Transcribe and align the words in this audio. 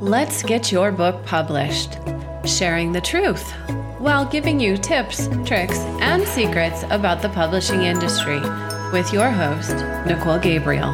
Let's 0.00 0.42
get 0.42 0.72
your 0.72 0.92
book 0.92 1.26
published. 1.26 1.98
Sharing 2.46 2.92
the 2.92 3.02
truth 3.02 3.52
while 3.98 4.24
giving 4.24 4.58
you 4.58 4.78
tips, 4.78 5.28
tricks, 5.44 5.78
and 6.00 6.26
secrets 6.26 6.84
about 6.84 7.20
the 7.20 7.28
publishing 7.28 7.82
industry 7.82 8.40
with 8.94 9.12
your 9.12 9.30
host, 9.30 9.74
Nicole 10.06 10.38
Gabriel. 10.38 10.90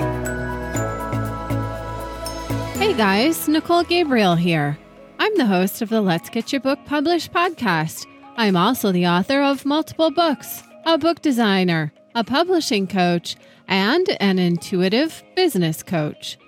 Hey 2.79 2.95
guys, 2.95 3.47
Nicole 3.47 3.85
Gabriel 3.85 4.35
here. 4.35 4.77
I'm 5.21 5.37
the 5.37 5.47
host 5.47 5.83
of 5.83 5.89
the 5.89 6.01
Let's 6.01 6.29
Get 6.29 6.51
Your 6.53 6.61
Book 6.61 6.81
Published 6.85 7.33
podcast. 7.33 8.09
I'm 8.37 8.57
also 8.57 8.91
the 8.91 9.07
author 9.07 9.41
of 9.41 9.65
multiple 9.65 10.11
books, 10.11 10.65
a 10.85 10.99
book 10.99 11.23
designer, 11.23 11.93
a 12.17 12.25
publishing 12.25 12.89
coach, 12.89 13.37
and 13.69 14.09
an 14.19 14.41
intuitive 14.41 15.23
business 15.37 15.85
coach. 15.85 16.39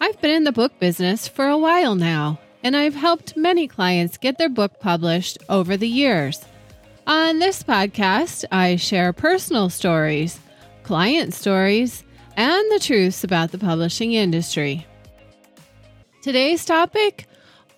I've 0.00 0.20
been 0.20 0.30
in 0.30 0.44
the 0.44 0.52
book 0.52 0.78
business 0.78 1.26
for 1.26 1.48
a 1.48 1.56
while 1.56 1.94
now, 1.94 2.38
and 2.62 2.76
I've 2.76 2.94
helped 2.94 3.36
many 3.36 3.66
clients 3.66 4.18
get 4.18 4.36
their 4.38 4.48
book 4.48 4.78
published 4.78 5.38
over 5.48 5.76
the 5.76 5.88
years. 5.88 6.44
On 7.06 7.38
this 7.38 7.62
podcast, 7.62 8.44
I 8.52 8.76
share 8.76 9.12
personal 9.12 9.70
stories, 9.70 10.38
client 10.82 11.32
stories, 11.32 12.04
and 12.36 12.70
the 12.72 12.80
truths 12.80 13.24
about 13.24 13.52
the 13.52 13.58
publishing 13.58 14.12
industry. 14.12 14.86
Today's 16.22 16.64
topic 16.64 17.26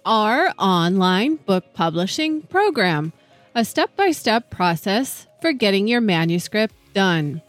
our 0.05 0.55
online 0.59 1.37
book 1.37 1.75
publishing 1.75 2.41
program, 2.41 3.13
a 3.55 3.63
step 3.63 3.95
by 3.95 4.11
step 4.11 4.51
process 4.51 5.27
for 5.43 5.53
getting 5.53 5.87
your 5.87 6.01
manuscript 6.01 6.75
done. 6.95 7.43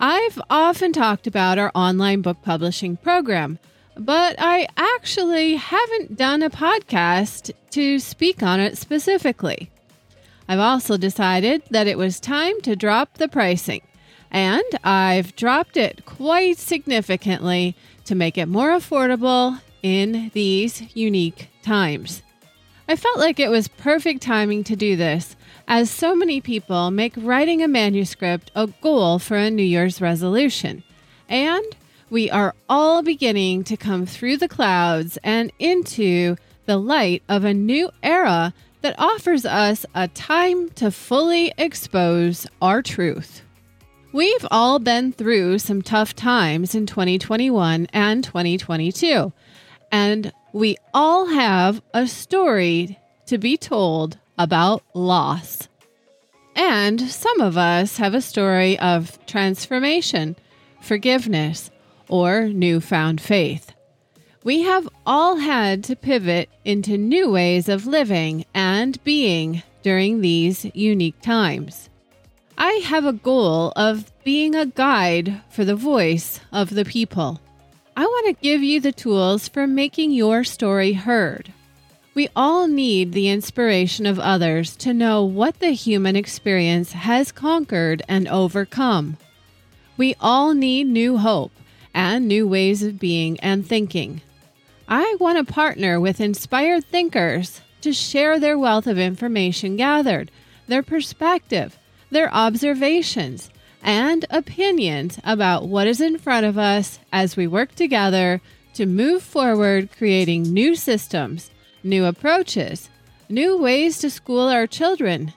I've 0.00 0.40
often 0.48 0.92
talked 0.92 1.26
about 1.26 1.58
our 1.58 1.72
online 1.74 2.22
book 2.22 2.40
publishing 2.40 2.96
program, 2.98 3.58
but 3.96 4.36
I 4.38 4.68
actually 4.76 5.56
haven't 5.56 6.16
done 6.16 6.40
a 6.40 6.50
podcast 6.50 7.50
to 7.70 7.98
speak 7.98 8.40
on 8.40 8.60
it 8.60 8.78
specifically. 8.78 9.72
I've 10.48 10.60
also 10.60 10.98
decided 10.98 11.62
that 11.70 11.88
it 11.88 11.98
was 11.98 12.20
time 12.20 12.60
to 12.60 12.76
drop 12.76 13.14
the 13.14 13.26
pricing, 13.26 13.82
and 14.30 14.62
I've 14.84 15.34
dropped 15.34 15.76
it 15.76 16.06
quite 16.06 16.58
significantly 16.58 17.74
to 18.04 18.14
make 18.14 18.38
it 18.38 18.46
more 18.46 18.70
affordable 18.70 19.60
in 19.82 20.30
these 20.32 20.94
unique 20.94 21.48
times. 21.62 22.22
I 22.86 22.94
felt 22.94 23.18
like 23.18 23.40
it 23.40 23.50
was 23.50 23.66
perfect 23.66 24.22
timing 24.22 24.62
to 24.64 24.76
do 24.76 24.94
this 24.94 25.34
as 25.68 25.90
so 25.90 26.16
many 26.16 26.40
people 26.40 26.90
make 26.90 27.12
writing 27.18 27.62
a 27.62 27.68
manuscript 27.68 28.50
a 28.56 28.66
goal 28.80 29.18
for 29.18 29.36
a 29.36 29.50
New 29.50 29.62
Year's 29.62 30.00
resolution. 30.00 30.82
And 31.28 31.64
we 32.08 32.30
are 32.30 32.54
all 32.70 33.02
beginning 33.02 33.64
to 33.64 33.76
come 33.76 34.06
through 34.06 34.38
the 34.38 34.48
clouds 34.48 35.18
and 35.22 35.52
into 35.58 36.36
the 36.64 36.78
light 36.78 37.22
of 37.28 37.44
a 37.44 37.52
new 37.52 37.90
era 38.02 38.54
that 38.80 38.98
offers 38.98 39.44
us 39.44 39.84
a 39.94 40.08
time 40.08 40.70
to 40.70 40.90
fully 40.90 41.52
expose 41.58 42.46
our 42.62 42.80
truth. 42.80 43.42
We've 44.12 44.46
all 44.50 44.78
been 44.78 45.12
through 45.12 45.58
some 45.58 45.82
tough 45.82 46.16
times 46.16 46.74
in 46.74 46.86
2021 46.86 47.88
and 47.92 48.24
2022, 48.24 49.34
and 49.92 50.32
we 50.54 50.78
all 50.94 51.26
have 51.26 51.82
a 51.92 52.06
story 52.06 52.98
to 53.26 53.36
be 53.36 53.58
told 53.58 54.16
about 54.38 54.82
loss. 54.94 55.68
And 56.54 57.00
some 57.00 57.40
of 57.40 57.56
us 57.56 57.98
have 57.98 58.14
a 58.14 58.20
story 58.20 58.78
of 58.78 59.18
transformation, 59.26 60.36
forgiveness, 60.80 61.70
or 62.08 62.48
newfound 62.48 63.20
faith. 63.20 63.72
We 64.44 64.62
have 64.62 64.88
all 65.04 65.36
had 65.36 65.84
to 65.84 65.96
pivot 65.96 66.48
into 66.64 66.96
new 66.96 67.30
ways 67.30 67.68
of 67.68 67.86
living 67.86 68.44
and 68.54 69.02
being 69.04 69.62
during 69.82 70.20
these 70.20 70.64
unique 70.74 71.20
times. 71.20 71.88
I 72.56 72.72
have 72.84 73.04
a 73.04 73.12
goal 73.12 73.72
of 73.76 74.10
being 74.24 74.54
a 74.54 74.66
guide 74.66 75.42
for 75.50 75.64
the 75.64 75.76
voice 75.76 76.40
of 76.50 76.70
the 76.70 76.84
people. 76.84 77.40
I 77.96 78.04
want 78.04 78.26
to 78.26 78.42
give 78.42 78.62
you 78.62 78.80
the 78.80 78.92
tools 78.92 79.48
for 79.48 79.66
making 79.66 80.12
your 80.12 80.44
story 80.44 80.92
heard. 80.92 81.52
We 82.18 82.28
all 82.34 82.66
need 82.66 83.12
the 83.12 83.28
inspiration 83.28 84.04
of 84.04 84.18
others 84.18 84.74
to 84.78 84.92
know 84.92 85.22
what 85.22 85.60
the 85.60 85.70
human 85.70 86.16
experience 86.16 86.90
has 86.90 87.30
conquered 87.30 88.02
and 88.08 88.26
overcome. 88.26 89.18
We 89.96 90.16
all 90.18 90.52
need 90.52 90.88
new 90.88 91.18
hope 91.18 91.52
and 91.94 92.26
new 92.26 92.48
ways 92.48 92.82
of 92.82 92.98
being 92.98 93.38
and 93.38 93.64
thinking. 93.64 94.20
I 94.88 95.16
want 95.20 95.38
to 95.38 95.52
partner 95.52 96.00
with 96.00 96.20
inspired 96.20 96.86
thinkers 96.86 97.60
to 97.82 97.92
share 97.92 98.40
their 98.40 98.58
wealth 98.58 98.88
of 98.88 98.98
information 98.98 99.76
gathered, 99.76 100.32
their 100.66 100.82
perspective, 100.82 101.78
their 102.10 102.34
observations, 102.34 103.48
and 103.80 104.26
opinions 104.28 105.20
about 105.22 105.68
what 105.68 105.86
is 105.86 106.00
in 106.00 106.18
front 106.18 106.46
of 106.46 106.58
us 106.58 106.98
as 107.12 107.36
we 107.36 107.46
work 107.46 107.76
together 107.76 108.40
to 108.74 108.86
move 108.86 109.22
forward 109.22 109.90
creating 109.96 110.42
new 110.42 110.74
systems 110.74 111.52
new 111.82 112.04
approaches, 112.04 112.90
new 113.28 113.56
ways 113.56 113.98
to 113.98 114.10
school 114.10 114.48
our 114.48 114.66
children, 114.66 115.32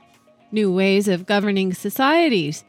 new 0.51 0.71
ways 0.71 1.07
of 1.07 1.25
governing 1.25 1.73
societies, 1.73 2.63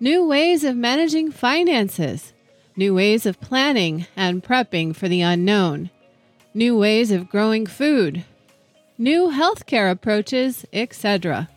new 0.00 0.26
ways 0.26 0.64
of 0.64 0.76
managing 0.76 1.30
finances, 1.30 2.32
new 2.76 2.94
ways 2.94 3.26
of 3.26 3.40
planning 3.40 4.06
and 4.16 4.42
prepping 4.42 4.94
for 4.94 5.08
the 5.08 5.20
unknown, 5.20 5.90
new 6.54 6.76
ways 6.78 7.10
of 7.10 7.28
growing 7.28 7.66
food, 7.66 8.24
new 8.96 9.28
healthcare 9.28 9.90
approaches, 9.90 10.64
etc. 10.72 11.48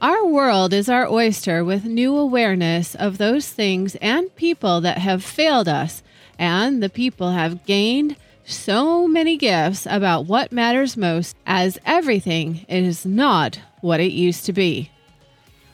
Our 0.00 0.26
world 0.26 0.72
is 0.72 0.88
our 0.88 1.08
oyster 1.08 1.64
with 1.64 1.84
new 1.84 2.16
awareness 2.16 2.94
of 2.94 3.18
those 3.18 3.48
things 3.48 3.96
and 3.96 4.34
people 4.36 4.80
that 4.82 4.98
have 4.98 5.24
failed 5.24 5.68
us, 5.68 6.02
and 6.38 6.82
the 6.82 6.90
people 6.90 7.30
have 7.32 7.64
gained 7.64 8.16
so 8.46 9.06
many 9.08 9.36
gifts 9.36 9.86
about 9.90 10.26
what 10.26 10.52
matters 10.52 10.96
most, 10.96 11.36
as 11.46 11.78
everything 11.84 12.64
is 12.68 13.04
not 13.04 13.60
what 13.80 14.00
it 14.00 14.12
used 14.12 14.46
to 14.46 14.52
be. 14.52 14.90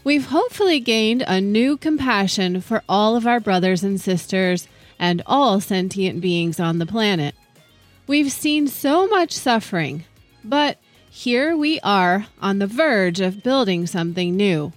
We've 0.04 0.26
hopefully 0.26 0.80
gained 0.80 1.22
a 1.26 1.40
new 1.40 1.76
compassion 1.76 2.60
for 2.60 2.82
all 2.88 3.14
of 3.14 3.26
our 3.26 3.38
brothers 3.38 3.84
and 3.84 4.00
sisters 4.00 4.66
and 4.98 5.22
all 5.26 5.60
sentient 5.60 6.20
beings 6.20 6.58
on 6.58 6.78
the 6.78 6.86
planet. 6.86 7.34
We've 8.06 8.32
seen 8.32 8.66
so 8.66 9.06
much 9.06 9.32
suffering, 9.32 10.04
but 10.42 10.78
here 11.08 11.56
we 11.56 11.78
are 11.80 12.26
on 12.40 12.58
the 12.58 12.66
verge 12.66 13.20
of 13.20 13.42
building 13.42 13.86
something 13.86 14.34
new. 14.34 14.72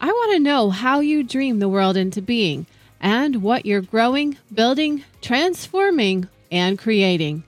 I 0.00 0.06
want 0.06 0.32
to 0.32 0.38
know 0.38 0.70
how 0.70 1.00
you 1.00 1.22
dream 1.22 1.58
the 1.58 1.68
world 1.68 1.96
into 1.96 2.22
being 2.22 2.66
and 3.00 3.42
what 3.42 3.66
you're 3.66 3.82
growing, 3.82 4.38
building, 4.52 5.04
transforming, 5.20 6.28
and 6.50 6.78
creating. 6.78 7.44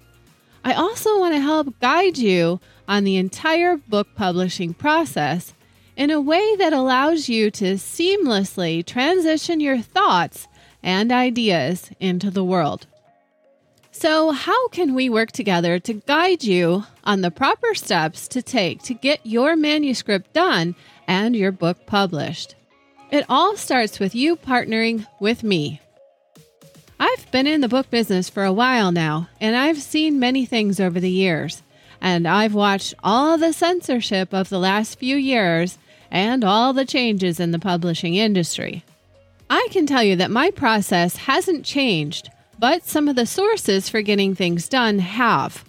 I 0.64 0.72
also 0.72 1.18
want 1.18 1.34
to 1.34 1.40
help 1.40 1.78
guide 1.80 2.18
you 2.18 2.60
on 2.86 3.04
the 3.04 3.16
entire 3.16 3.76
book 3.76 4.08
publishing 4.14 4.74
process 4.74 5.54
in 5.96 6.10
a 6.10 6.20
way 6.20 6.56
that 6.56 6.72
allows 6.72 7.28
you 7.28 7.50
to 7.50 7.74
seamlessly 7.74 8.84
transition 8.84 9.60
your 9.60 9.78
thoughts 9.78 10.46
and 10.82 11.10
ideas 11.10 11.90
into 12.00 12.30
the 12.30 12.44
world. 12.44 12.86
So, 13.90 14.30
how 14.30 14.68
can 14.68 14.94
we 14.94 15.08
work 15.08 15.32
together 15.32 15.80
to 15.80 15.94
guide 15.94 16.44
you 16.44 16.84
on 17.02 17.20
the 17.20 17.32
proper 17.32 17.74
steps 17.74 18.28
to 18.28 18.42
take 18.42 18.80
to 18.84 18.94
get 18.94 19.18
your 19.24 19.56
manuscript 19.56 20.32
done 20.32 20.76
and 21.08 21.34
your 21.34 21.50
book 21.50 21.84
published? 21.86 22.54
It 23.10 23.24
all 23.28 23.56
starts 23.56 23.98
with 23.98 24.14
you 24.14 24.36
partnering 24.36 25.04
with 25.18 25.42
me. 25.42 25.80
I've 27.00 27.30
been 27.30 27.46
in 27.46 27.60
the 27.60 27.68
book 27.68 27.90
business 27.90 28.28
for 28.28 28.44
a 28.44 28.52
while 28.52 28.90
now, 28.90 29.28
and 29.40 29.54
I've 29.54 29.80
seen 29.80 30.18
many 30.18 30.44
things 30.44 30.80
over 30.80 30.98
the 30.98 31.10
years. 31.10 31.62
And 32.00 32.26
I've 32.26 32.54
watched 32.54 32.94
all 33.02 33.38
the 33.38 33.52
censorship 33.52 34.32
of 34.32 34.48
the 34.48 34.58
last 34.58 34.98
few 34.98 35.16
years 35.16 35.78
and 36.10 36.42
all 36.42 36.72
the 36.72 36.84
changes 36.84 37.38
in 37.38 37.52
the 37.52 37.58
publishing 37.58 38.14
industry. 38.14 38.84
I 39.50 39.68
can 39.70 39.86
tell 39.86 40.02
you 40.02 40.16
that 40.16 40.30
my 40.30 40.50
process 40.50 41.16
hasn't 41.16 41.64
changed, 41.64 42.30
but 42.58 42.84
some 42.84 43.08
of 43.08 43.16
the 43.16 43.26
sources 43.26 43.88
for 43.88 44.02
getting 44.02 44.34
things 44.34 44.68
done 44.68 44.98
have. 44.98 45.64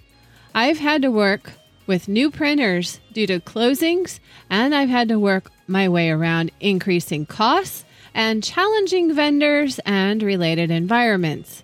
I've 0.56 0.80
had 0.80 1.02
to 1.04 1.12
work 1.12 1.52
with 1.86 2.08
new 2.08 2.32
printers 2.32 3.00
due 3.14 3.28
to 3.28 3.40
closings, 3.40 4.20
and 4.50 4.74
I've 4.74 4.90
had 4.90 5.10
to 5.10 5.20
work 5.20 5.52
my 5.68 5.88
way 5.88 6.10
around 6.10 6.52
increasing 6.60 7.26
costs 7.26 7.86
and 8.14 8.44
challenging 8.44 9.14
vendors 9.14 9.80
and 9.86 10.24
related 10.24 10.72
environments. 10.72 11.64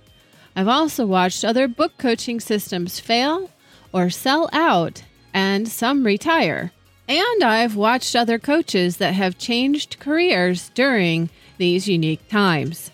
I've 0.55 0.67
also 0.67 1.05
watched 1.05 1.43
other 1.43 1.67
book 1.67 1.97
coaching 1.97 2.39
systems 2.39 2.99
fail 2.99 3.49
or 3.91 4.09
sell 4.09 4.49
out, 4.51 5.03
and 5.33 5.67
some 5.67 6.05
retire. 6.05 6.71
And 7.07 7.43
I've 7.43 7.75
watched 7.75 8.15
other 8.15 8.39
coaches 8.39 8.97
that 8.97 9.13
have 9.13 9.37
changed 9.37 9.99
careers 9.99 10.71
during 10.73 11.29
these 11.57 11.87
unique 11.87 12.27
times. 12.27 12.89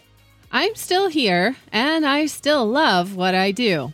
I'm 0.51 0.75
still 0.75 1.07
here, 1.07 1.56
and 1.71 2.06
I 2.06 2.25
still 2.25 2.68
love 2.68 3.15
what 3.15 3.33
I 3.33 3.51
do. 3.51 3.94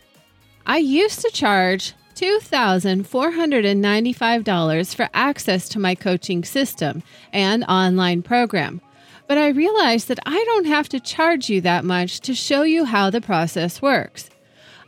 I 0.65 0.80
used 0.80 1.21
to 1.21 1.30
charge 1.30 1.94
$2,495 2.15 4.95
for 4.95 5.07
access 5.13 5.69
to 5.69 5.77
my 5.80 5.94
coaching 5.94 6.44
system 6.44 7.04
and 7.31 7.63
online 7.65 8.24
program. 8.24 8.81
But 9.27 9.38
I 9.38 9.50
realized 9.50 10.07
that 10.07 10.19
I 10.25 10.41
don't 10.45 10.68
have 10.68 10.88
to 10.89 11.00
charge 11.00 11.50
you 11.50 11.62
that 11.62 11.83
much 11.83 12.21
to 12.21 12.33
show 12.33 12.63
you 12.63 12.85
how 12.85 13.09
the 13.09 13.21
process 13.21 13.81
works. 13.81 14.29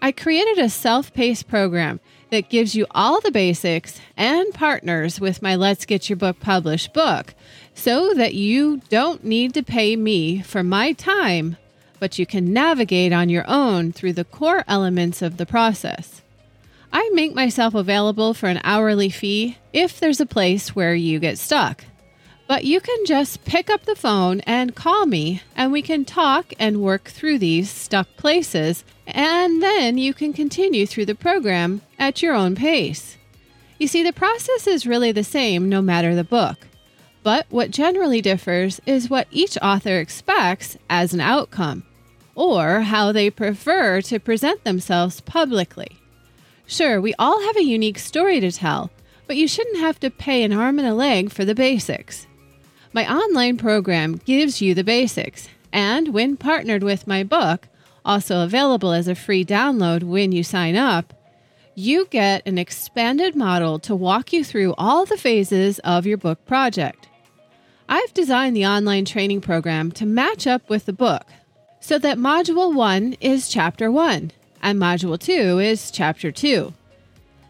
I 0.01 0.13
created 0.13 0.57
a 0.57 0.69
self 0.69 1.13
paced 1.13 1.47
program 1.49 1.99
that 2.29 2.49
gives 2.49 2.75
you 2.75 2.85
all 2.91 3.19
the 3.19 3.31
basics 3.31 3.99
and 4.15 4.53
partners 4.53 5.19
with 5.19 5.41
my 5.41 5.55
Let's 5.55 5.85
Get 5.85 6.09
Your 6.09 6.15
Book 6.15 6.39
Published 6.39 6.93
book 6.93 7.33
so 7.73 8.13
that 8.13 8.33
you 8.33 8.81
don't 8.89 9.23
need 9.23 9.53
to 9.55 9.63
pay 9.63 9.95
me 9.95 10.41
for 10.41 10.63
my 10.63 10.93
time, 10.93 11.57
but 11.99 12.19
you 12.19 12.25
can 12.25 12.53
navigate 12.53 13.11
on 13.11 13.29
your 13.29 13.45
own 13.47 13.91
through 13.91 14.13
the 14.13 14.25
core 14.25 14.63
elements 14.67 15.21
of 15.21 15.37
the 15.37 15.45
process. 15.45 16.21
I 16.93 17.09
make 17.13 17.35
myself 17.35 17.75
available 17.75 18.33
for 18.33 18.47
an 18.47 18.61
hourly 18.63 19.09
fee 19.09 19.57
if 19.73 19.99
there's 19.99 20.19
a 20.19 20.25
place 20.25 20.75
where 20.75 20.95
you 20.95 21.19
get 21.19 21.37
stuck. 21.37 21.83
But 22.49 22.65
you 22.65 22.81
can 22.81 23.05
just 23.05 23.45
pick 23.45 23.69
up 23.69 23.85
the 23.85 23.95
phone 23.95 24.39
and 24.39 24.73
call 24.73 25.05
me, 25.05 25.43
and 25.55 25.71
we 25.71 25.83
can 25.83 26.03
talk 26.03 26.51
and 26.57 26.81
work 26.81 27.03
through 27.03 27.37
these 27.37 27.69
stuck 27.69 28.07
places, 28.17 28.83
and 29.05 29.61
then 29.61 29.99
you 29.99 30.15
can 30.15 30.33
continue 30.33 30.87
through 30.87 31.05
the 31.05 31.13
program 31.13 31.83
at 31.99 32.23
your 32.23 32.33
own 32.33 32.55
pace. 32.55 33.17
You 33.77 33.85
see, 33.85 34.01
the 34.01 34.11
process 34.11 34.65
is 34.65 34.87
really 34.87 35.11
the 35.11 35.23
same 35.23 35.69
no 35.69 35.79
matter 35.79 36.15
the 36.15 36.23
book. 36.23 36.65
But 37.21 37.45
what 37.49 37.69
generally 37.69 38.19
differs 38.19 38.81
is 38.87 39.11
what 39.11 39.27
each 39.29 39.55
author 39.61 39.99
expects 39.99 40.75
as 40.89 41.13
an 41.13 41.21
outcome, 41.21 41.83
or 42.33 42.79
how 42.79 43.11
they 43.11 43.29
prefer 43.29 44.01
to 44.01 44.19
present 44.19 44.63
themselves 44.63 45.21
publicly. 45.21 45.99
Sure, 46.65 46.99
we 46.99 47.13
all 47.19 47.43
have 47.43 47.57
a 47.57 47.63
unique 47.63 47.99
story 47.99 48.39
to 48.39 48.51
tell, 48.51 48.89
but 49.27 49.37
you 49.37 49.47
shouldn't 49.47 49.77
have 49.77 49.99
to 49.99 50.09
pay 50.09 50.41
an 50.41 50.51
arm 50.51 50.79
and 50.79 50.87
a 50.87 50.95
leg 50.95 51.29
for 51.29 51.45
the 51.45 51.53
basics. 51.53 52.25
My 52.91 53.11
online 53.11 53.57
program 53.57 54.15
gives 54.15 54.61
you 54.61 54.73
the 54.73 54.83
basics, 54.83 55.47
and 55.71 56.11
when 56.11 56.37
partnered 56.37 56.81
with 56.81 57.05
my 57.05 57.23
book, 57.23 57.67
also 58.03 58.43
available 58.43 58.93
as 58.93 59.07
a 59.07 59.13
free 59.13 59.45
download 59.45 60.01
when 60.01 60.31
you 60.31 60.43
sign 60.43 60.75
up, 60.75 61.13
you 61.75 62.07
get 62.09 62.45
an 62.47 62.57
expanded 62.57 63.35
model 63.35 63.77
to 63.79 63.95
walk 63.95 64.33
you 64.33 64.43
through 64.43 64.73
all 64.77 65.05
the 65.05 65.17
phases 65.17 65.77
of 65.79 66.07
your 66.07 66.17
book 66.17 66.43
project. 66.47 67.07
I've 67.87 68.13
designed 68.13 68.55
the 68.55 68.65
online 68.65 69.05
training 69.05 69.41
program 69.41 69.91
to 69.93 70.05
match 70.07 70.47
up 70.47 70.67
with 70.67 70.85
the 70.85 70.93
book 70.93 71.25
so 71.79 71.99
that 71.99 72.17
Module 72.17 72.73
1 72.73 73.17
is 73.21 73.49
Chapter 73.49 73.91
1 73.91 74.31
and 74.61 74.79
Module 74.79 75.19
2 75.19 75.59
is 75.59 75.91
Chapter 75.91 76.31
2. 76.31 76.73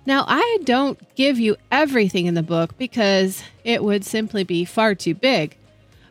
Now, 0.09 0.25
I 0.27 0.57
don't 0.63 0.97
give 1.13 1.39
you 1.39 1.55
everything 1.71 2.25
in 2.25 2.33
the 2.33 2.41
book 2.41 2.75
because 2.79 3.43
it 3.63 3.83
would 3.83 4.03
simply 4.03 4.43
be 4.43 4.65
far 4.65 4.95
too 4.95 5.13
big, 5.13 5.55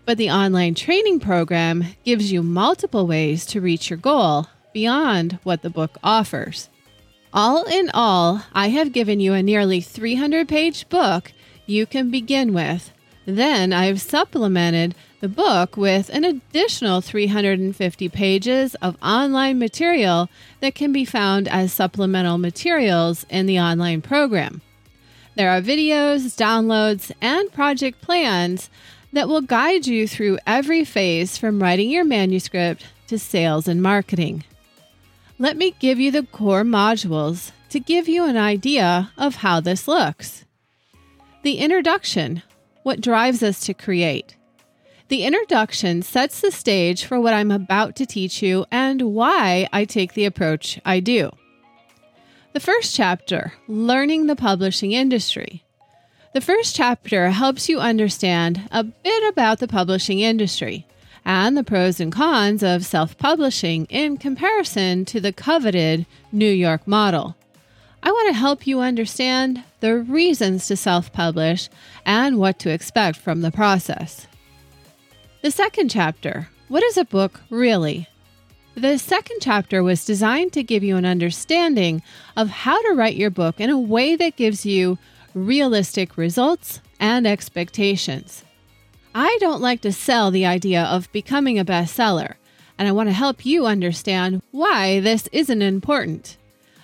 but 0.05 0.17
the 0.17 0.31
online 0.31 0.77
training 0.77 1.19
program 1.19 1.85
gives 2.05 2.31
you 2.31 2.45
multiple 2.45 3.09
ways 3.09 3.45
to 3.47 3.61
reach 3.61 3.91
your 3.91 3.97
goal 3.97 4.47
beyond 4.73 5.41
what 5.43 5.63
the 5.63 5.69
book 5.69 5.99
offers. 6.01 6.69
All 7.33 7.65
in 7.65 7.91
all, 7.93 8.45
I 8.53 8.69
have 8.69 8.93
given 8.93 9.19
you 9.19 9.35
a 9.35 9.43
nearly 9.43 9.81
300 9.81 10.47
page 10.47 10.89
book 10.89 11.33
you 11.67 11.85
can 11.85 12.09
begin 12.09 12.55
with. 12.55 12.93
Then 13.29 13.75
I've 13.75 14.01
supplemented 14.01 14.95
the 15.21 15.29
book 15.29 15.77
with 15.77 16.09
an 16.09 16.25
additional 16.25 17.03
350 17.03 18.09
pages 18.09 18.75
of 18.77 18.97
online 19.03 19.59
material 19.59 20.31
that 20.61 20.75
can 20.75 20.95
be 20.95 21.05
found 21.05 21.47
as 21.47 21.71
supplemental 21.71 22.39
materials 22.39 23.27
in 23.29 23.45
the 23.45 23.61
online 23.61 24.01
program. 24.01 24.63
There 25.35 25.51
are 25.51 25.61
videos, 25.61 26.39
downloads, 26.39 27.13
and 27.21 27.53
project 27.53 28.01
plans 28.01 28.71
that 29.13 29.29
will 29.29 29.43
guide 29.43 29.87
you 29.87 30.09
through 30.09 30.39
every 30.47 30.83
phase 30.83 31.37
from 31.37 31.63
writing 31.63 31.91
your 31.91 32.07
manuscript 32.07 32.87
to 33.09 33.19
sales 33.19 33.69
and 33.69 33.83
marketing. 33.83 34.45
Let 35.39 35.59
me 35.59 35.75
give 35.79 36.01
you 36.01 36.11
the 36.11 36.23
core 36.23 36.65
modules 36.65 37.53
to 37.69 37.79
give 37.79 38.09
you 38.09 38.25
an 38.25 38.39
idea 38.39 39.13
of 39.19 39.35
how 39.35 39.61
this 39.61 39.87
looks. 39.87 40.47
The 41.43 41.59
introduction, 41.59 42.43
what 42.89 43.03
drives 43.03 43.43
us 43.43 43.61
to 43.61 43.75
create. 43.75 44.35
The 45.09 45.25
introduction 45.25 46.01
sets 46.01 46.41
the 46.41 46.51
stage 46.51 47.05
for 47.05 47.21
what 47.21 47.35
I'm 47.35 47.51
about 47.51 47.95
to 47.97 48.07
teach 48.07 48.43
you 48.43 48.65
and 48.71 49.03
why 49.03 49.69
I 49.75 49.85
take 49.85 50.15
the 50.15 50.25
approach 50.25 50.81
I 50.87 51.01
do. 51.01 51.31
The 52.55 52.61
first 52.61 52.97
chapter, 52.97 53.53
Learning 53.69 54.25
the 54.25 54.35
Publishing 54.35 54.93
Industry. 54.93 55.63
The 56.33 56.41
first 56.41 56.75
chapter 56.75 57.29
helps 57.29 57.69
you 57.69 57.79
understand 57.79 58.67
a 58.73 58.85
bit 58.85 59.29
about 59.29 59.59
the 59.59 59.69
publishing 59.69 60.21
industry 60.21 60.87
and 61.27 61.59
the 61.59 61.65
pros 61.65 62.01
and 62.01 62.11
cons 62.11 62.63
of 62.63 62.87
self 62.87 63.19
publishing 63.19 63.85
in 63.91 64.17
comparison 64.17 65.05
to 65.05 65.21
the 65.21 65.35
coveted 65.35 66.07
New 66.33 66.51
York 66.51 66.87
model. 66.87 67.37
I 68.03 68.11
want 68.11 68.29
to 68.29 68.41
help 68.41 68.67
you 68.67 68.81
understand 68.81 69.63
the 69.81 69.99
reasons 69.99 70.67
to 70.67 70.77
self 70.77 71.13
publish 71.13 71.69
and 72.05 72.39
what 72.39 72.59
to 72.61 72.71
expect 72.71 73.19
from 73.19 73.41
the 73.41 73.51
process. 73.51 74.27
The 75.43 75.51
second 75.51 75.91
chapter 75.91 76.49
What 76.69 76.83
is 76.83 76.97
a 76.97 77.05
book 77.05 77.41
really? 77.51 78.09
The 78.75 78.99
second 78.99 79.39
chapter 79.41 79.83
was 79.83 80.05
designed 80.05 80.53
to 80.53 80.63
give 80.63 80.85
you 80.85 80.97
an 80.97 81.05
understanding 81.05 82.03
of 82.37 82.49
how 82.49 82.81
to 82.83 82.95
write 82.95 83.17
your 83.17 83.31
book 83.31 83.61
in 83.61 83.71
a 83.71 83.79
way 83.79 84.15
that 84.15 84.37
gives 84.37 84.65
you 84.65 84.99
realistic 85.35 86.17
results 86.17 86.81
and 87.01 87.27
expectations. 87.27 88.45
I 89.15 89.37
don't 89.41 89.61
like 89.61 89.81
to 89.81 89.93
sell 89.93 90.31
the 90.31 90.47
idea 90.47 90.85
of 90.85 91.11
becoming 91.11 91.59
a 91.59 91.65
bestseller, 91.65 92.35
and 92.79 92.87
I 92.87 92.93
want 92.93 93.09
to 93.09 93.13
help 93.13 93.45
you 93.45 93.67
understand 93.67 94.43
why 94.53 95.01
this 95.01 95.29
isn't 95.33 95.63
important. 95.63 96.37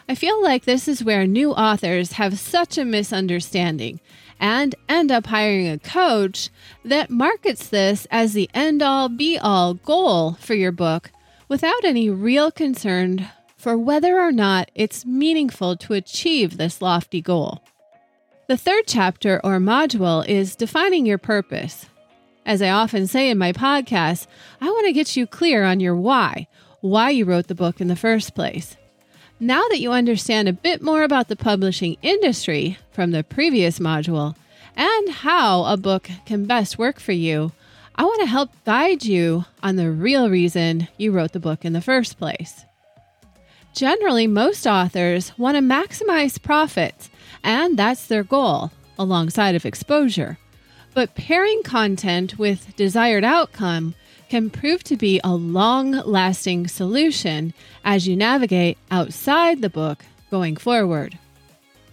I 0.06 0.14
feel 0.14 0.42
like 0.42 0.64
this 0.64 0.86
is 0.86 1.02
where 1.02 1.26
new 1.26 1.52
authors 1.52 2.12
have 2.12 2.38
such 2.38 2.76
a 2.76 2.84
misunderstanding 2.84 4.00
and 4.38 4.74
end 4.86 5.10
up 5.10 5.26
hiring 5.26 5.68
a 5.68 5.78
coach 5.78 6.50
that 6.84 7.08
markets 7.08 7.68
this 7.68 8.06
as 8.10 8.34
the 8.34 8.50
end 8.52 8.82
all 8.82 9.08
be 9.08 9.38
all 9.38 9.74
goal 9.74 10.32
for 10.34 10.54
your 10.54 10.72
book 10.72 11.10
without 11.48 11.84
any 11.84 12.10
real 12.10 12.50
concern 12.50 13.28
for 13.56 13.78
whether 13.78 14.20
or 14.20 14.30
not 14.30 14.70
it's 14.74 15.06
meaningful 15.06 15.74
to 15.76 15.94
achieve 15.94 16.58
this 16.58 16.82
lofty 16.82 17.22
goal. 17.22 17.62
The 18.46 18.58
third 18.58 18.84
chapter 18.86 19.40
or 19.42 19.58
module 19.58 20.26
is 20.28 20.54
defining 20.54 21.06
your 21.06 21.16
purpose. 21.16 21.86
As 22.44 22.60
I 22.60 22.68
often 22.68 23.06
say 23.06 23.30
in 23.30 23.38
my 23.38 23.52
podcast, 23.52 24.26
I 24.60 24.66
want 24.66 24.86
to 24.86 24.92
get 24.92 25.16
you 25.16 25.26
clear 25.26 25.64
on 25.64 25.80
your 25.80 25.96
why, 25.96 26.46
why 26.82 27.08
you 27.08 27.24
wrote 27.24 27.46
the 27.46 27.54
book 27.54 27.80
in 27.80 27.88
the 27.88 27.96
first 27.96 28.34
place. 28.34 28.76
Now 29.40 29.62
that 29.68 29.80
you 29.80 29.90
understand 29.90 30.48
a 30.48 30.52
bit 30.52 30.80
more 30.80 31.02
about 31.02 31.26
the 31.28 31.36
publishing 31.36 31.96
industry 32.02 32.78
from 32.92 33.10
the 33.10 33.24
previous 33.24 33.80
module 33.80 34.36
and 34.76 35.08
how 35.08 35.64
a 35.64 35.76
book 35.76 36.08
can 36.24 36.46
best 36.46 36.78
work 36.78 37.00
for 37.00 37.12
you, 37.12 37.50
I 37.96 38.04
want 38.04 38.20
to 38.20 38.26
help 38.26 38.50
guide 38.64 39.04
you 39.04 39.44
on 39.62 39.74
the 39.74 39.90
real 39.90 40.30
reason 40.30 40.86
you 40.96 41.10
wrote 41.10 41.32
the 41.32 41.40
book 41.40 41.64
in 41.64 41.72
the 41.72 41.80
first 41.80 42.16
place. 42.16 42.64
Generally, 43.74 44.28
most 44.28 44.68
authors 44.68 45.36
want 45.36 45.56
to 45.56 45.62
maximize 45.62 46.40
profits, 46.40 47.10
and 47.42 47.76
that's 47.76 48.06
their 48.06 48.22
goal, 48.22 48.70
alongside 48.96 49.56
of 49.56 49.66
exposure. 49.66 50.38
But 50.94 51.16
pairing 51.16 51.64
content 51.64 52.38
with 52.38 52.76
desired 52.76 53.24
outcome 53.24 53.96
can 54.28 54.50
prove 54.50 54.82
to 54.84 54.96
be 54.96 55.20
a 55.22 55.34
long 55.34 55.92
lasting 55.92 56.68
solution 56.68 57.54
as 57.84 58.06
you 58.08 58.16
navigate 58.16 58.78
outside 58.90 59.60
the 59.60 59.70
book 59.70 60.04
going 60.30 60.56
forward. 60.56 61.18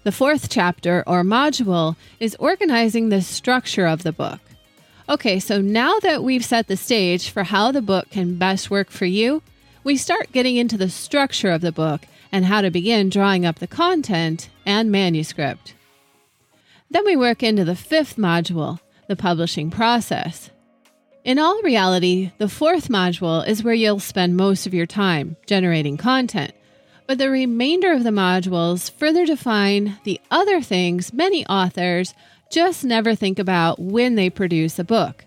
The 0.04 0.12
fourth 0.12 0.50
chapter 0.50 1.04
or 1.06 1.24
module 1.24 1.96
is 2.20 2.36
organizing 2.40 3.10
the 3.10 3.22
structure 3.22 3.86
of 3.86 4.04
the 4.04 4.12
book. 4.12 4.40
Okay, 5.08 5.40
so 5.40 5.62
now 5.62 6.00
that 6.00 6.24
we've 6.24 6.46
set 6.46 6.68
the 6.68 6.78
stage 6.78 7.30
for 7.30 7.44
how 7.44 7.72
the 7.72 7.82
book 7.82 8.10
can 8.10 8.38
best 8.38 8.72
work 8.72 8.90
for 8.90 9.06
you, 9.06 9.44
we 9.84 9.98
start 9.98 10.32
getting 10.32 10.56
into 10.56 10.78
the 10.78 10.90
structure 10.90 11.52
of 11.52 11.62
the 11.62 11.72
book 11.72 12.02
and 12.32 12.46
how 12.46 12.62
to 12.62 12.72
begin 12.72 13.10
drawing 13.10 13.46
up 13.46 13.60
the 13.60 13.68
content 13.68 14.50
and 14.66 14.92
manuscript. 14.92 15.74
Then 16.90 17.06
we 17.06 17.16
work 17.16 17.44
into 17.44 17.64
the 17.64 17.76
fifth 17.76 18.16
module, 18.16 18.80
the 19.08 19.16
publishing 19.16 19.70
process. 19.70 20.50
In 21.24 21.38
all 21.38 21.62
reality, 21.62 22.32
the 22.40 22.50
fourth 22.50 22.88
module 22.88 23.48
is 23.48 23.64
where 23.64 23.76
you'll 23.76 24.00
spend 24.00 24.36
most 24.36 24.66
of 24.66 24.74
your 24.74 24.88
time 24.88 25.36
generating 25.46 25.96
content. 25.96 26.52
But 27.06 27.20
the 27.20 27.30
remainder 27.30 27.94
of 27.94 28.04
the 28.04 28.10
modules 28.10 28.90
further 28.90 29.28
define 29.28 30.00
the 30.04 30.20
other 30.32 30.62
things 30.62 31.14
many 31.14 31.46
authors 31.46 32.16
just 32.50 32.84
never 32.84 33.14
think 33.14 33.38
about 33.38 33.78
when 33.78 34.16
they 34.16 34.32
produce 34.32 34.80
a 34.80 34.84
book. 34.84 35.26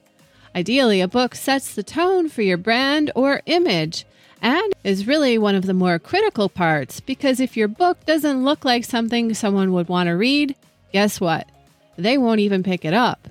Ideally, 0.56 1.00
a 1.00 1.06
book 1.06 1.36
sets 1.36 1.72
the 1.72 1.84
tone 1.84 2.28
for 2.28 2.42
your 2.42 2.56
brand 2.56 3.12
or 3.14 3.42
image, 3.46 4.04
and 4.42 4.72
is 4.82 5.06
really 5.06 5.38
one 5.38 5.54
of 5.54 5.66
the 5.66 5.74
more 5.74 6.00
critical 6.00 6.48
parts 6.48 6.98
because 6.98 7.38
if 7.38 7.56
your 7.56 7.68
book 7.68 8.04
doesn't 8.04 8.44
look 8.44 8.64
like 8.64 8.84
something 8.84 9.32
someone 9.32 9.72
would 9.72 9.88
want 9.88 10.08
to 10.08 10.12
read, 10.12 10.56
guess 10.92 11.20
what? 11.20 11.48
They 11.96 12.18
won't 12.18 12.40
even 12.40 12.64
pick 12.64 12.84
it 12.84 12.94
up. 12.94 13.28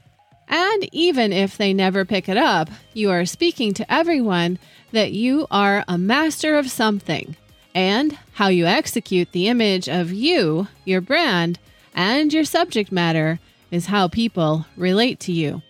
And 0.53 0.87
even 0.91 1.33
if 1.33 1.57
they 1.57 1.73
never 1.73 2.05
pick 2.05 2.29
it 2.29 2.37
up, 2.37 2.69
you 2.93 3.09
are 3.09 3.25
speaking 3.25 3.73
to 3.73 3.91
everyone 3.91 4.59
that 4.91 5.11
you 5.11 5.47
are 5.49 5.83
a 5.87 5.97
master 5.97 6.59
of 6.59 6.69
something. 6.69 7.35
And 7.73 8.19
how 8.33 8.49
you 8.49 8.67
execute 8.67 9.31
the 9.31 9.47
image 9.47 9.89
of 9.89 10.13
you, 10.13 10.67
your 10.85 11.01
brand, 11.01 11.57
and 11.95 12.31
your 12.31 12.43
subject 12.43 12.91
matter 12.91 13.39
is 13.71 13.87
how 13.87 14.07
people 14.07 14.67
relate 14.77 15.19
to 15.21 15.31
you. 15.31 15.63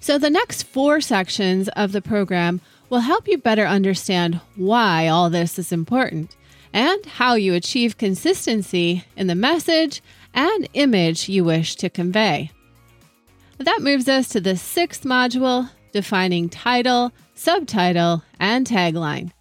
So, 0.00 0.18
the 0.18 0.28
next 0.28 0.64
four 0.64 1.00
sections 1.00 1.70
of 1.70 1.92
the 1.92 2.02
program 2.02 2.60
will 2.90 3.00
help 3.00 3.26
you 3.26 3.38
better 3.38 3.64
understand 3.64 4.38
why 4.54 5.08
all 5.08 5.30
this 5.30 5.58
is 5.58 5.72
important 5.72 6.36
and 6.74 7.06
how 7.06 7.36
you 7.36 7.54
achieve 7.54 7.96
consistency 7.96 9.06
in 9.16 9.28
the 9.28 9.34
message 9.34 10.02
and 10.34 10.68
image 10.74 11.30
you 11.30 11.42
wish 11.42 11.74
to 11.76 11.88
convey. 11.88 12.50
That 13.58 13.82
moves 13.82 14.08
us 14.08 14.28
to 14.28 14.40
the 14.40 14.56
sixth 14.56 15.02
module 15.02 15.70
defining 15.92 16.48
title, 16.48 17.12
subtitle, 17.34 18.22
and 18.38 18.66
tagline. 18.66 19.32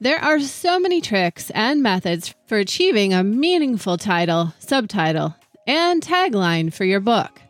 There 0.00 0.18
are 0.18 0.40
so 0.40 0.80
many 0.80 1.00
tricks 1.00 1.50
and 1.50 1.82
methods 1.82 2.34
for 2.46 2.58
achieving 2.58 3.14
a 3.14 3.22
meaningful 3.22 3.98
title, 3.98 4.52
subtitle, 4.58 5.36
and 5.66 6.02
tagline 6.02 6.72
for 6.72 6.84
your 6.84 7.00
book. 7.00 7.40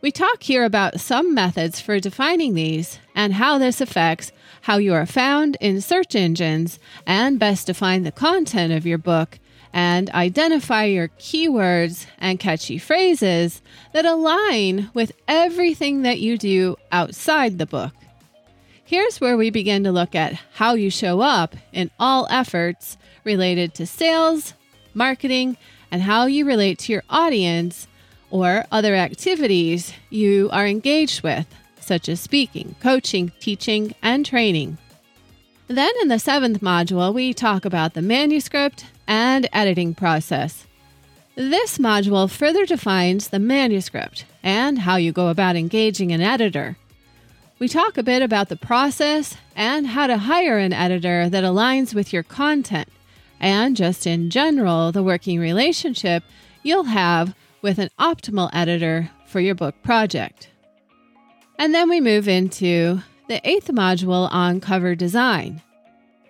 We 0.00 0.10
talk 0.10 0.42
here 0.42 0.64
about 0.64 1.00
some 1.00 1.34
methods 1.34 1.80
for 1.80 2.00
defining 2.00 2.54
these 2.54 2.98
and 3.14 3.34
how 3.34 3.58
this 3.58 3.80
affects 3.80 4.32
how 4.62 4.78
you 4.78 4.92
are 4.92 5.06
found 5.06 5.56
in 5.60 5.80
search 5.80 6.14
engines 6.14 6.78
and 7.06 7.38
best 7.38 7.68
define 7.68 8.02
the 8.02 8.12
content 8.12 8.72
of 8.72 8.86
your 8.86 8.98
book 8.98 9.38
and 9.72 10.10
identify 10.10 10.84
your 10.84 11.08
keywords 11.18 12.06
and 12.18 12.40
catchy 12.40 12.78
phrases 12.78 13.62
that 13.92 14.04
align 14.04 14.90
with 14.94 15.12
everything 15.26 16.02
that 16.02 16.20
you 16.20 16.38
do 16.38 16.76
outside 16.90 17.58
the 17.58 17.66
book. 17.66 17.92
Here's 18.84 19.20
where 19.20 19.36
we 19.36 19.50
begin 19.50 19.84
to 19.84 19.92
look 19.92 20.14
at 20.14 20.40
how 20.54 20.74
you 20.74 20.90
show 20.90 21.20
up 21.20 21.54
in 21.72 21.90
all 22.00 22.26
efforts 22.30 22.96
related 23.22 23.74
to 23.74 23.86
sales, 23.86 24.54
marketing, 24.94 25.58
and 25.90 26.00
how 26.02 26.26
you 26.26 26.46
relate 26.46 26.78
to 26.80 26.92
your 26.92 27.02
audience 27.10 27.86
or 28.30 28.64
other 28.72 28.94
activities 28.94 29.92
you 30.10 30.48
are 30.52 30.66
engaged 30.66 31.22
with, 31.22 31.46
such 31.80 32.08
as 32.08 32.20
speaking, 32.20 32.76
coaching, 32.80 33.32
teaching, 33.40 33.94
and 34.02 34.24
training. 34.24 34.78
Then 35.68 35.92
in 36.00 36.08
the 36.08 36.18
seventh 36.18 36.60
module, 36.60 37.12
we 37.12 37.34
talk 37.34 37.66
about 37.66 37.92
the 37.92 38.00
manuscript 38.00 38.86
and 39.06 39.46
editing 39.52 39.94
process. 39.94 40.66
This 41.34 41.76
module 41.76 42.28
further 42.30 42.64
defines 42.64 43.28
the 43.28 43.38
manuscript 43.38 44.24
and 44.42 44.78
how 44.80 44.96
you 44.96 45.12
go 45.12 45.28
about 45.28 45.56
engaging 45.56 46.10
an 46.10 46.22
editor. 46.22 46.78
We 47.58 47.68
talk 47.68 47.98
a 47.98 48.02
bit 48.02 48.22
about 48.22 48.48
the 48.48 48.56
process 48.56 49.36
and 49.54 49.88
how 49.88 50.06
to 50.06 50.16
hire 50.16 50.58
an 50.58 50.72
editor 50.72 51.28
that 51.28 51.44
aligns 51.44 51.94
with 51.94 52.12
your 52.12 52.22
content, 52.22 52.88
and 53.38 53.76
just 53.76 54.06
in 54.06 54.30
general, 54.30 54.90
the 54.90 55.02
working 55.02 55.38
relationship 55.38 56.24
you'll 56.62 56.84
have 56.84 57.34
with 57.60 57.78
an 57.78 57.90
optimal 57.98 58.48
editor 58.54 59.10
for 59.26 59.40
your 59.40 59.54
book 59.54 59.74
project. 59.82 60.48
And 61.58 61.74
then 61.74 61.90
we 61.90 62.00
move 62.00 62.26
into 62.26 63.02
the 63.28 63.46
eighth 63.48 63.68
module 63.68 64.28
on 64.32 64.60
cover 64.60 64.94
design. 64.94 65.62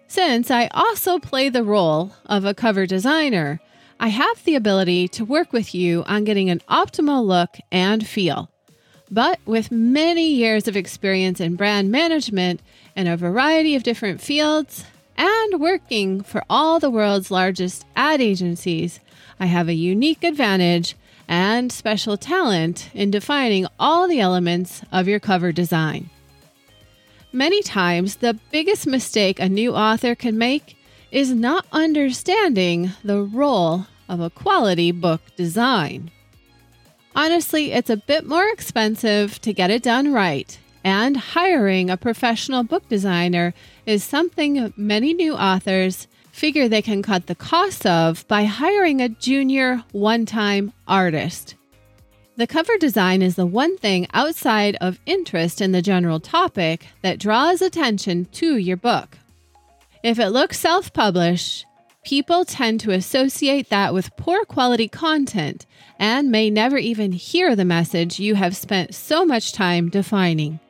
Since 0.08 0.50
I 0.50 0.68
also 0.72 1.18
play 1.18 1.48
the 1.48 1.64
role 1.64 2.12
of 2.26 2.44
a 2.44 2.54
cover 2.54 2.86
designer, 2.86 3.60
I 4.00 4.08
have 4.08 4.44
the 4.44 4.54
ability 4.54 5.08
to 5.08 5.24
work 5.24 5.52
with 5.52 5.74
you 5.74 6.04
on 6.04 6.24
getting 6.24 6.50
an 6.50 6.60
optimal 6.68 7.24
look 7.24 7.56
and 7.70 8.06
feel. 8.06 8.50
But 9.10 9.40
with 9.46 9.70
many 9.70 10.28
years 10.28 10.68
of 10.68 10.76
experience 10.76 11.40
in 11.40 11.56
brand 11.56 11.90
management 11.90 12.60
in 12.94 13.06
a 13.06 13.16
variety 13.16 13.74
of 13.74 13.82
different 13.82 14.20
fields 14.20 14.84
and 15.16 15.60
working 15.60 16.22
for 16.22 16.42
all 16.50 16.78
the 16.78 16.90
world's 16.90 17.30
largest 17.30 17.84
ad 17.96 18.20
agencies, 18.20 19.00
I 19.40 19.46
have 19.46 19.68
a 19.68 19.74
unique 19.74 20.24
advantage 20.24 20.96
and 21.26 21.70
special 21.70 22.16
talent 22.16 22.90
in 22.94 23.10
defining 23.10 23.66
all 23.78 24.08
the 24.08 24.20
elements 24.20 24.82
of 24.90 25.08
your 25.08 25.20
cover 25.20 25.52
design. 25.52 26.10
Many 27.32 27.62
times, 27.62 28.16
the 28.16 28.38
biggest 28.50 28.86
mistake 28.86 29.38
a 29.38 29.48
new 29.48 29.74
author 29.74 30.14
can 30.14 30.38
make 30.38 30.76
is 31.10 31.32
not 31.32 31.66
understanding 31.72 32.92
the 33.04 33.20
role 33.20 33.86
of 34.08 34.20
a 34.20 34.30
quality 34.30 34.92
book 34.92 35.20
design. 35.36 36.10
Honestly, 37.14 37.72
it's 37.72 37.90
a 37.90 37.96
bit 37.98 38.26
more 38.26 38.48
expensive 38.48 39.40
to 39.42 39.52
get 39.52 39.70
it 39.70 39.82
done 39.82 40.12
right, 40.12 40.58
and 40.84 41.16
hiring 41.18 41.90
a 41.90 41.96
professional 41.98 42.62
book 42.62 42.88
designer 42.88 43.52
is 43.84 44.02
something 44.02 44.72
many 44.76 45.12
new 45.12 45.34
authors 45.34 46.06
figure 46.32 46.68
they 46.68 46.80
can 46.80 47.02
cut 47.02 47.26
the 47.26 47.34
cost 47.34 47.84
of 47.84 48.26
by 48.28 48.44
hiring 48.44 49.02
a 49.02 49.08
junior 49.08 49.82
one 49.92 50.24
time 50.24 50.72
artist. 50.86 51.56
The 52.38 52.46
cover 52.46 52.78
design 52.78 53.20
is 53.20 53.34
the 53.34 53.46
one 53.46 53.76
thing 53.78 54.06
outside 54.14 54.76
of 54.80 55.00
interest 55.06 55.60
in 55.60 55.72
the 55.72 55.82
general 55.82 56.20
topic 56.20 56.86
that 57.02 57.18
draws 57.18 57.60
attention 57.60 58.26
to 58.26 58.56
your 58.56 58.76
book. 58.76 59.18
If 60.04 60.20
it 60.20 60.28
looks 60.28 60.60
self 60.60 60.92
published, 60.92 61.66
people 62.04 62.44
tend 62.44 62.78
to 62.80 62.92
associate 62.92 63.70
that 63.70 63.92
with 63.92 64.16
poor 64.16 64.44
quality 64.44 64.86
content 64.86 65.66
and 65.98 66.30
may 66.30 66.48
never 66.48 66.78
even 66.78 67.10
hear 67.10 67.56
the 67.56 67.64
message 67.64 68.20
you 68.20 68.36
have 68.36 68.54
spent 68.56 68.94
so 68.94 69.24
much 69.24 69.52
time 69.52 69.88
defining. 69.88 70.60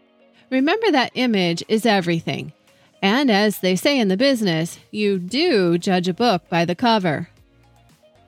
Remember 0.48 0.90
that 0.90 1.12
image 1.16 1.62
is 1.68 1.84
everything. 1.84 2.54
And 3.02 3.30
as 3.30 3.58
they 3.58 3.76
say 3.76 4.00
in 4.00 4.08
the 4.08 4.16
business, 4.16 4.78
you 4.90 5.18
do 5.18 5.76
judge 5.76 6.08
a 6.08 6.14
book 6.14 6.48
by 6.48 6.64
the 6.64 6.74
cover. 6.74 7.28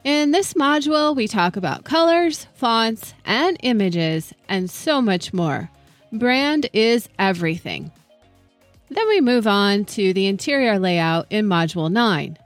In 0.03 0.31
this 0.31 0.55
module, 0.55 1.15
we 1.15 1.29
talk 1.29 1.57
about 1.57 1.85
colors, 1.85 2.47
fonts, 2.55 3.13
and 3.27 3.59
images, 3.63 4.33
and 4.49 4.71
so 4.71 5.03
much 5.03 5.35
more. 5.35 5.69
Brand 6.11 6.71
is 6.73 7.11
everything. 7.19 7.93
Then 8.89 9.07
we 9.09 9.21
move 9.21 9.47
on 9.47 9.85
to 9.87 10.15
the 10.15 10.27
interior 10.27 10.79
layout 10.79 11.27
in 11.29 11.47
Module 11.47 11.93
9. 11.93 12.39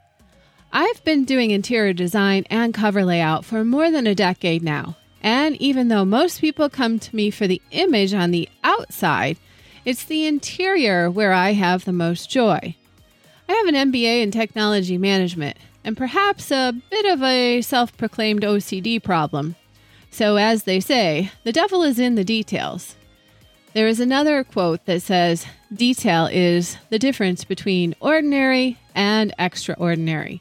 I've 0.73 1.05
been 1.05 1.25
doing 1.25 1.53
interior 1.53 1.93
design 1.93 2.45
and 2.51 2.75
cover 2.75 3.05
layout 3.05 3.45
for 3.45 3.65
more 3.65 3.89
than 3.89 4.09
a 4.09 4.17
decade 4.17 4.65
now, 4.65 4.97
and 5.23 5.55
even 5.63 5.87
though 5.87 6.05
most 6.05 6.41
people 6.41 6.69
come 6.69 6.99
to 6.99 7.15
me 7.15 7.31
for 7.31 7.47
the 7.47 7.63
image 7.71 8.13
on 8.13 8.33
the 8.33 8.49
outside, 8.65 9.39
it's 9.85 10.03
the 10.03 10.27
interior 10.27 11.09
where 11.09 11.33
I 11.33 11.53
have 11.53 11.85
the 11.85 11.93
most 11.93 12.29
joy. 12.29 12.75
I 13.49 13.53
have 13.53 13.67
an 13.69 13.93
MBA 13.93 14.23
in 14.23 14.33
technology 14.33 14.99
management, 14.99 15.57
and 15.85 15.97
perhaps 15.97 16.51
a 16.51 16.75
bit 16.91 17.05
of 17.07 17.23
a 17.23 17.61
self 17.61 17.97
proclaimed 17.97 18.43
OCD 18.43 19.03
problem. 19.03 19.57
So, 20.11 20.37
as 20.37 20.65
they 20.65 20.81
say, 20.81 21.31
the 21.43 21.53
devil 21.53 21.83
is 21.83 21.99
in 21.99 22.15
the 22.15 22.25
details. 22.25 22.97
There 23.75 23.89
is 23.89 23.99
another 23.99 24.45
quote 24.45 24.85
that 24.87 25.03
says, 25.03 25.47
Detail 25.73 26.29
is 26.31 26.79
the 26.91 26.99
difference 26.99 27.45
between 27.45 27.97
ordinary 28.01 28.79
and 28.95 29.35
extraordinary. 29.39 30.41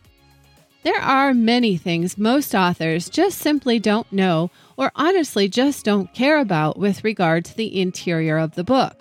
There 0.83 1.01
are 1.01 1.33
many 1.33 1.77
things 1.77 2.17
most 2.17 2.53
authors 2.53 3.09
just 3.09 3.39
simply 3.39 3.79
don't 3.79 4.12
know 4.12 4.51
or 4.77 4.91
honestly 4.95 5.47
just 5.47 5.85
don't 5.85 6.13
care 6.13 6.39
about 6.39 6.77
with 6.77 7.03
regard 7.03 7.45
to 7.45 7.55
the 7.55 7.81
interior 7.81 8.38
of 8.38 8.55
the 8.55 8.63
book. 8.63 8.97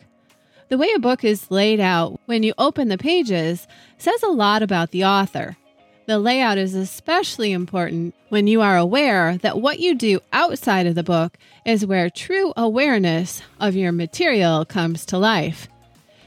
The 0.69 0.79
way 0.79 0.89
a 0.97 1.01
book 1.01 1.25
is 1.25 1.51
laid 1.51 1.81
out 1.81 2.19
when 2.27 2.43
you 2.43 2.55
open 2.57 2.89
the 2.89 2.97
pages 2.97 3.67
says 3.99 4.23
a 4.23 4.31
lot 4.31 4.63
about 4.63 4.93
the 4.93 5.05
author. 5.05 5.57
The 6.05 6.19
layout 6.19 6.59
is 6.59 6.75
especially 6.75 7.53
important 7.53 8.15
when 8.29 8.49
you 8.49 8.61
are 8.61 8.77
aware 8.77 9.39
that 9.39 9.61
what 9.61 9.79
you 9.79 9.95
do 9.95 10.19
outside 10.33 10.87
of 10.87 10.97
the 10.97 11.05
book 11.05 11.39
is 11.65 11.87
where 11.87 12.11
true 12.11 12.53
awareness 12.57 13.41
of 13.61 13.77
your 13.77 13.93
material 13.93 14.65
comes 14.65 15.07
to 15.07 15.19
life. 15.19 15.69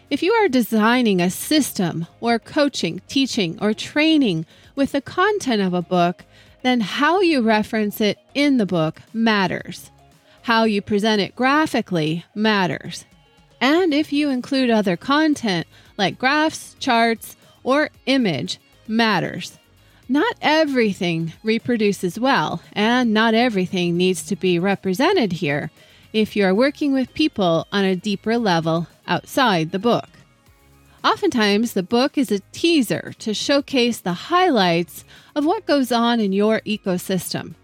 If 0.10 0.24
you 0.24 0.32
are 0.32 0.48
designing 0.48 1.20
a 1.20 1.30
system 1.30 2.08
or 2.22 2.40
coaching, 2.40 3.02
teaching, 3.10 3.58
or 3.62 3.74
training 3.74 4.46
with 4.76 4.94
the 4.94 5.02
content 5.02 5.62
of 5.62 5.74
a 5.74 5.82
book, 5.82 6.24
then 6.62 6.80
how 6.80 7.20
you 7.20 7.42
reference 7.42 8.00
it 8.00 8.18
in 8.34 8.58
the 8.58 8.66
book 8.66 9.02
matters. 9.14 9.92
How 10.44 10.64
you 10.64 10.82
present 10.82 11.22
it 11.22 11.36
graphically 11.36 12.24
matters. 12.34 13.04
And 13.60 13.94
if 13.94 14.14
you 14.14 14.30
include 14.30 14.70
other 14.70 14.96
content 14.96 15.68
like 15.98 16.18
graphs, 16.18 16.76
charts, 16.80 17.36
or 17.64 17.90
image, 18.06 18.60
matters. 18.88 19.58
Not 20.08 20.36
everything 20.40 21.34
reproduces 21.44 22.20
well, 22.20 22.62
and 22.74 23.12
not 23.12 23.34
everything 23.34 23.98
needs 23.98 24.24
to 24.28 24.36
be 24.36 24.60
represented 24.60 25.34
here 25.34 25.72
if 26.14 26.36
you 26.36 26.46
are 26.46 26.54
working 26.54 26.94
with 26.94 27.14
people 27.14 27.68
on 27.72 27.84
a 27.84 27.96
deeper 27.96 28.38
level 28.38 28.88
outside 29.08 29.72
the 29.72 29.80
book. 29.80 30.10
Oftentimes, 31.04 31.74
the 31.74 31.84
book 31.84 32.18
is 32.18 32.32
a 32.32 32.40
teaser 32.52 33.14
to 33.20 33.34
showcase 33.34 34.00
the 34.00 34.14
highlights 34.14 35.04
of 35.36 35.46
what 35.46 35.66
goes 35.66 35.92
on 35.92 36.20
in 36.20 36.34
your 36.34 36.62
ecosystem. 36.62 37.56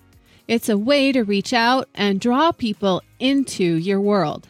It's 0.48 0.68
a 0.68 0.78
way 0.78 1.12
to 1.12 1.24
reach 1.24 1.54
out 1.54 1.88
and 1.94 2.20
draw 2.20 2.52
people 2.52 3.04
into 3.20 3.64
your 3.64 4.02
world. 4.02 4.48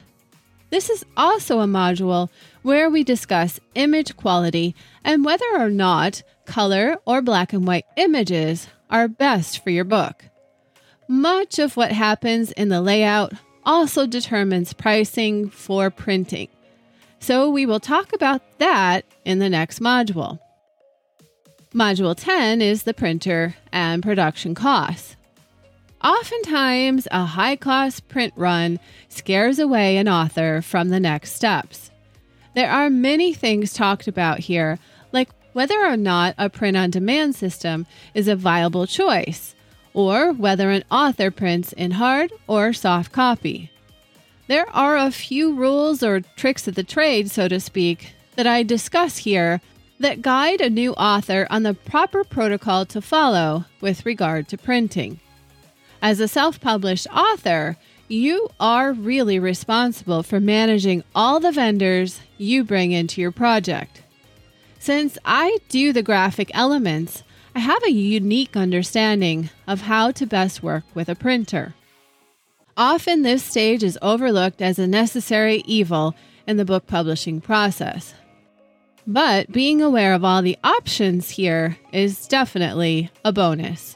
This 0.70 0.90
is 0.90 1.06
also 1.18 1.60
a 1.60 1.68
module 1.68 2.30
where 2.62 2.90
we 2.90 3.04
discuss 3.04 3.60
image 3.76 4.16
quality 4.16 4.76
and 5.04 5.26
whether 5.26 5.46
or 5.54 5.70
not 5.70 6.24
color 6.46 6.98
or 7.06 7.22
black 7.22 7.54
and 7.54 7.68
white 7.68 7.86
images 7.98 8.68
are 8.90 9.08
best 9.08 9.64
for 9.64 9.70
your 9.70 9.84
book. 9.84 10.26
Much 11.08 11.60
of 11.60 11.76
what 11.76 11.92
happens 11.92 12.52
in 12.54 12.70
the 12.70 12.82
layout 12.82 13.34
also 13.66 14.06
determines 14.08 14.74
pricing 14.74 15.50
for 15.50 15.90
printing. 15.90 16.48
So 17.20 17.50
we 17.50 17.66
will 17.66 17.80
talk 17.80 18.14
about 18.14 18.42
that 18.60 19.06
in 19.26 19.40
the 19.40 19.50
next 19.50 19.80
module. 19.80 20.40
Module 21.74 22.16
10 22.18 22.62
is 22.62 22.84
the 22.84 22.94
printer 22.94 23.56
and 23.72 24.04
production 24.04 24.56
costs. 24.56 25.16
Oftentimes, 26.04 27.08
a 27.12 27.26
high 27.26 27.56
cost 27.56 28.08
print 28.08 28.34
run 28.36 28.80
scares 29.08 29.60
away 29.60 29.98
an 29.98 30.10
author 30.10 30.62
from 30.62 30.90
the 30.90 31.00
next 31.00 31.34
steps. 31.34 31.92
There 32.56 32.70
are 32.70 32.90
many 32.90 33.34
things 33.34 33.72
talked 33.72 34.08
about 34.08 34.40
here, 34.40 34.80
like 35.12 35.30
whether 35.53 35.79
or 35.86 35.98
not 35.98 36.36
a 36.38 36.50
print 36.50 36.77
on 36.77 36.89
demand 36.89 37.36
system 37.36 37.86
is 38.13 38.27
a 38.27 38.36
viable 38.36 38.88
choice, 38.88 39.55
or 39.93 40.31
whether 40.31 40.70
an 40.70 40.84
author 40.89 41.31
prints 41.31 41.74
in 41.74 41.91
hard 41.91 42.31
or 42.48 42.74
soft 42.74 43.12
copy. 43.12 43.72
There 44.48 44.70
are 44.70 44.98
a 44.98 45.12
few 45.12 45.53
rules 45.53 46.03
or 46.03 46.22
tricks 46.36 46.67
of 46.67 46.75
the 46.75 46.84
trade, 46.84 47.31
so 47.31 47.48
to 47.48 47.60
speak, 47.60 48.13
that 48.36 48.48
I 48.48 48.63
discuss 48.63 49.17
here 49.20 49.62
that 50.00 50.22
guide 50.22 50.62
a 50.62 50.70
new 50.70 50.93
author 50.93 51.48
on 51.50 51.63
the 51.63 51.74
proper 51.74 52.24
protocol 52.24 52.86
to 52.88 53.01
follow 53.01 53.65
with 53.79 54.05
regard 54.05 54.48
to 54.50 54.58
printing. 54.58 55.20
As 56.01 56.20
a 56.20 56.27
self 56.27 56.60
published 56.60 57.08
author, 57.13 57.77
you 58.08 58.50
are 58.60 58.91
really 58.91 59.39
responsible 59.39 60.24
for 60.24 60.39
managing 60.39 61.03
all 61.15 61.39
the 61.39 61.51
vendors 61.51 62.20
you 62.38 62.63
bring 62.63 62.91
into 62.91 63.22
your 63.22 63.31
project. 63.31 64.00
Since 64.82 65.20
I 65.24 65.60
do 65.70 65.94
the 65.94 66.02
graphic 66.02 66.50
elements, 66.56 67.22
I 67.54 67.60
have 67.60 67.84
a 67.84 67.92
unique 67.92 68.58
understanding 68.58 69.52
of 69.68 69.82
how 69.82 70.10
to 70.14 70.26
best 70.26 70.64
work 70.64 70.84
with 70.96 71.08
a 71.08 71.14
printer. 71.14 71.76
Often, 72.76 73.22
this 73.22 73.44
stage 73.44 73.84
is 73.84 74.00
overlooked 74.02 74.60
as 74.60 74.80
a 74.80 74.88
necessary 74.88 75.62
evil 75.68 76.16
in 76.48 76.58
the 76.58 76.66
book 76.66 76.88
publishing 76.88 77.42
process. 77.42 78.16
But 79.06 79.52
being 79.52 79.84
aware 79.84 80.16
of 80.16 80.26
all 80.26 80.42
the 80.42 80.58
options 80.64 81.30
here 81.30 81.78
is 81.94 82.26
definitely 82.26 83.12
a 83.24 83.32
bonus. 83.32 83.96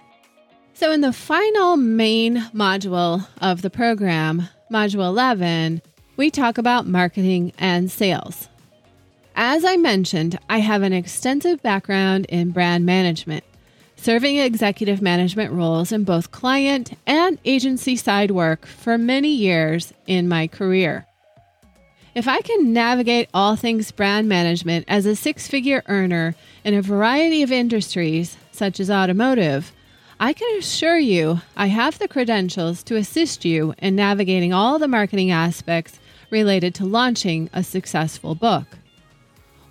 So, 0.75 0.91
in 0.91 1.01
the 1.01 1.13
final 1.13 1.77
main 1.77 2.37
module 2.53 3.27
of 3.41 3.63
the 3.63 3.71
program, 3.71 4.49
Module 4.71 5.07
11, 5.07 5.81
we 6.15 6.29
talk 6.29 6.59
about 6.59 6.85
marketing 6.85 7.53
and 7.57 7.89
sales. 7.89 8.49
As 9.37 9.65
I 9.65 9.75
mentioned, 9.75 10.39
I 10.49 10.59
have 10.59 10.81
an 10.81 10.93
extensive 10.93 11.61
background 11.61 12.25
in 12.29 12.51
brand 12.51 12.85
management 12.85 13.43
serving 13.97 14.37
executive 14.37 15.01
management 15.01 15.51
roles 15.51 15.91
in 15.91 16.03
both 16.03 16.31
client 16.31 16.97
and 17.07 17.39
agency 17.43 17.95
side 17.95 18.29
work 18.29 18.65
for 18.65 18.97
many 18.97 19.29
years 19.29 19.93
in 20.05 20.27
my 20.27 20.47
career. 20.47 21.07
If 22.13 22.27
I 22.27 22.41
can 22.41 22.71
navigate 22.71 23.29
all 23.33 23.55
things 23.55 23.91
brand 23.91 24.29
management 24.29 24.85
as 24.87 25.05
a 25.05 25.15
six 25.15 25.47
figure 25.47 25.83
earner 25.87 26.35
in 26.63 26.73
a 26.73 26.81
variety 26.81 27.41
of 27.41 27.51
industries, 27.51 28.37
such 28.51 28.79
as 28.79 28.91
automotive, 28.91 29.71
I 30.19 30.33
can 30.33 30.59
assure 30.59 30.99
you 30.99 31.41
I 31.57 31.67
have 31.67 31.99
the 31.99 32.07
credentials 32.07 32.83
to 32.83 32.95
assist 32.95 33.43
you 33.43 33.73
in 33.79 33.95
navigating 33.95 34.53
all 34.53 34.77
the 34.77 34.87
marketing 34.87 35.31
aspects 35.31 35.99
related 36.29 36.73
to 36.75 36.85
launching 36.85 37.49
a 37.51 37.63
successful 37.63 38.35
book. 38.35 38.77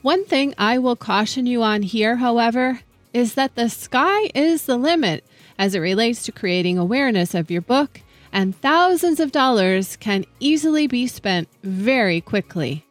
One 0.04 0.26
thing 0.26 0.52
I 0.58 0.76
will 0.76 0.96
caution 0.96 1.46
you 1.46 1.62
on 1.62 1.80
here, 1.80 2.16
however, 2.16 2.80
is 3.14 3.36
that 3.36 3.54
the 3.54 3.70
sky 3.70 4.30
is 4.34 4.66
the 4.66 4.76
limit 4.76 5.24
as 5.58 5.74
it 5.74 5.78
relates 5.78 6.24
to 6.24 6.30
creating 6.30 6.76
awareness 6.76 7.32
of 7.32 7.50
your 7.50 7.62
book, 7.62 8.02
and 8.30 8.54
thousands 8.54 9.18
of 9.18 9.32
dollars 9.32 9.96
can 9.96 10.26
easily 10.40 10.86
be 10.86 11.06
spent 11.06 11.48
very 11.62 12.20
quickly. 12.20 12.84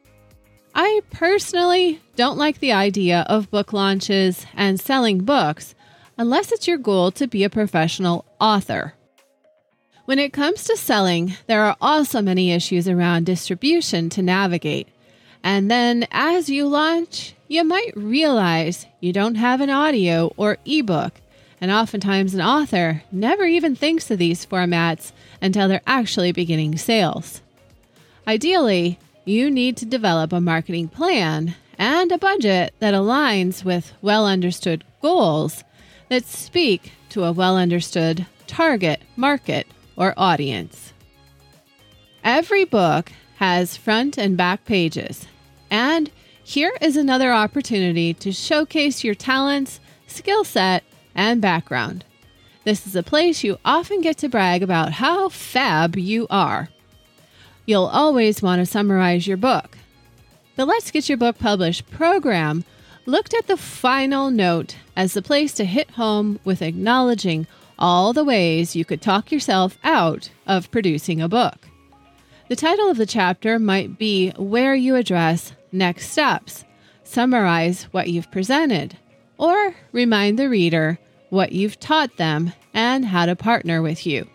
I 0.73 1.01
personally 1.11 2.01
don't 2.15 2.39
like 2.39 2.57
the 2.57 2.71
idea 2.71 3.27
of 3.29 3.51
book 3.51 3.73
launches 3.73 4.47
and 4.55 4.79
selling 4.79 5.19
books 5.19 5.75
unless 6.17 6.51
it's 6.51 6.67
your 6.67 6.79
goal 6.79 7.11
to 7.11 7.27
be 7.27 7.43
a 7.43 7.49
professional 7.51 8.25
author. 8.41 8.95
When 10.05 10.17
it 10.17 10.33
comes 10.33 10.63
to 10.63 10.75
selling, 10.75 11.35
there 11.45 11.63
are 11.63 11.77
also 11.79 12.23
many 12.23 12.51
issues 12.51 12.87
around 12.87 13.27
distribution 13.27 14.09
to 14.09 14.23
navigate. 14.23 14.87
And 15.43 15.69
then 15.69 16.07
as 16.11 16.49
you 16.49 16.67
launch, 16.67 17.35
you 17.47 17.63
might 17.63 17.91
realize 17.95 18.85
you 19.01 19.11
don't 19.11 19.35
have 19.35 19.61
an 19.61 19.69
audio 19.69 20.33
or 20.37 20.57
ebook. 20.65 21.13
And 21.59 21.69
oftentimes, 21.69 22.33
an 22.33 22.41
author 22.41 23.03
never 23.11 23.45
even 23.45 23.75
thinks 23.75 24.09
of 24.09 24.17
these 24.17 24.45
formats 24.45 25.11
until 25.41 25.67
they're 25.67 25.81
actually 25.85 26.31
beginning 26.31 26.77
sales. 26.77 27.41
Ideally, 28.27 28.99
you 29.25 29.51
need 29.51 29.77
to 29.77 29.85
develop 29.85 30.33
a 30.33 30.41
marketing 30.41 30.87
plan 30.87 31.55
and 31.77 32.11
a 32.11 32.17
budget 32.17 32.73
that 32.79 32.93
aligns 32.93 33.63
with 33.63 33.93
well 34.01 34.25
understood 34.25 34.83
goals 35.01 35.63
that 36.09 36.25
speak 36.25 36.91
to 37.09 37.23
a 37.23 37.31
well 37.31 37.57
understood 37.57 38.25
target 38.47 39.01
market 39.15 39.67
or 39.95 40.13
audience. 40.17 40.93
Every 42.23 42.65
book 42.65 43.11
has 43.37 43.77
front 43.77 44.17
and 44.17 44.37
back 44.37 44.65
pages, 44.65 45.27
and 45.73 46.11
here 46.43 46.71
is 46.81 46.95
another 46.95 47.33
opportunity 47.33 48.13
to 48.13 48.31
showcase 48.31 49.03
your 49.03 49.15
talents, 49.15 49.79
skill 50.05 50.43
set, 50.43 50.83
and 51.15 51.41
background. 51.41 52.05
This 52.63 52.85
is 52.85 52.95
a 52.95 53.01
place 53.01 53.43
you 53.43 53.57
often 53.65 53.99
get 53.99 54.17
to 54.17 54.29
brag 54.29 54.61
about 54.61 54.91
how 54.93 55.29
fab 55.29 55.95
you 55.95 56.27
are. 56.29 56.69
You'll 57.65 57.87
always 57.87 58.39
want 58.39 58.59
to 58.59 58.67
summarize 58.67 59.25
your 59.25 59.35
book. 59.35 59.79
The 60.57 60.65
Let's 60.65 60.91
Get 60.91 61.09
Your 61.09 61.17
Book 61.17 61.39
Published 61.39 61.89
program 61.89 62.65
looked 63.07 63.33
at 63.33 63.47
the 63.47 63.57
final 63.57 64.29
note 64.29 64.75
as 64.95 65.15
the 65.15 65.23
place 65.23 65.53
to 65.53 65.65
hit 65.65 65.89
home 65.91 66.39
with 66.43 66.61
acknowledging 66.61 67.47
all 67.79 68.13
the 68.13 68.23
ways 68.23 68.75
you 68.75 68.85
could 68.85 69.01
talk 69.01 69.31
yourself 69.31 69.79
out 69.83 70.29
of 70.45 70.69
producing 70.69 71.19
a 71.19 71.27
book. 71.27 71.67
The 72.47 72.55
title 72.55 72.91
of 72.91 72.97
the 72.97 73.07
chapter 73.07 73.57
might 73.57 73.97
be 73.97 74.29
Where 74.37 74.75
You 74.75 74.95
Address 74.95 75.53
Next 75.73 76.11
Steps, 76.11 76.65
summarize 77.03 77.85
what 77.85 78.07
you've 78.07 78.29
presented, 78.29 78.95
or 79.39 79.73
remind 79.91 80.37
the 80.37 80.47
reader 80.47 80.99
what 81.29 81.51
you've 81.51 81.79
taught 81.79 82.17
them 82.17 82.53
and 82.75 83.03
how 83.03 83.25
to 83.25 83.35
partner 83.35 83.81
with 83.81 84.05
you. 84.05 84.29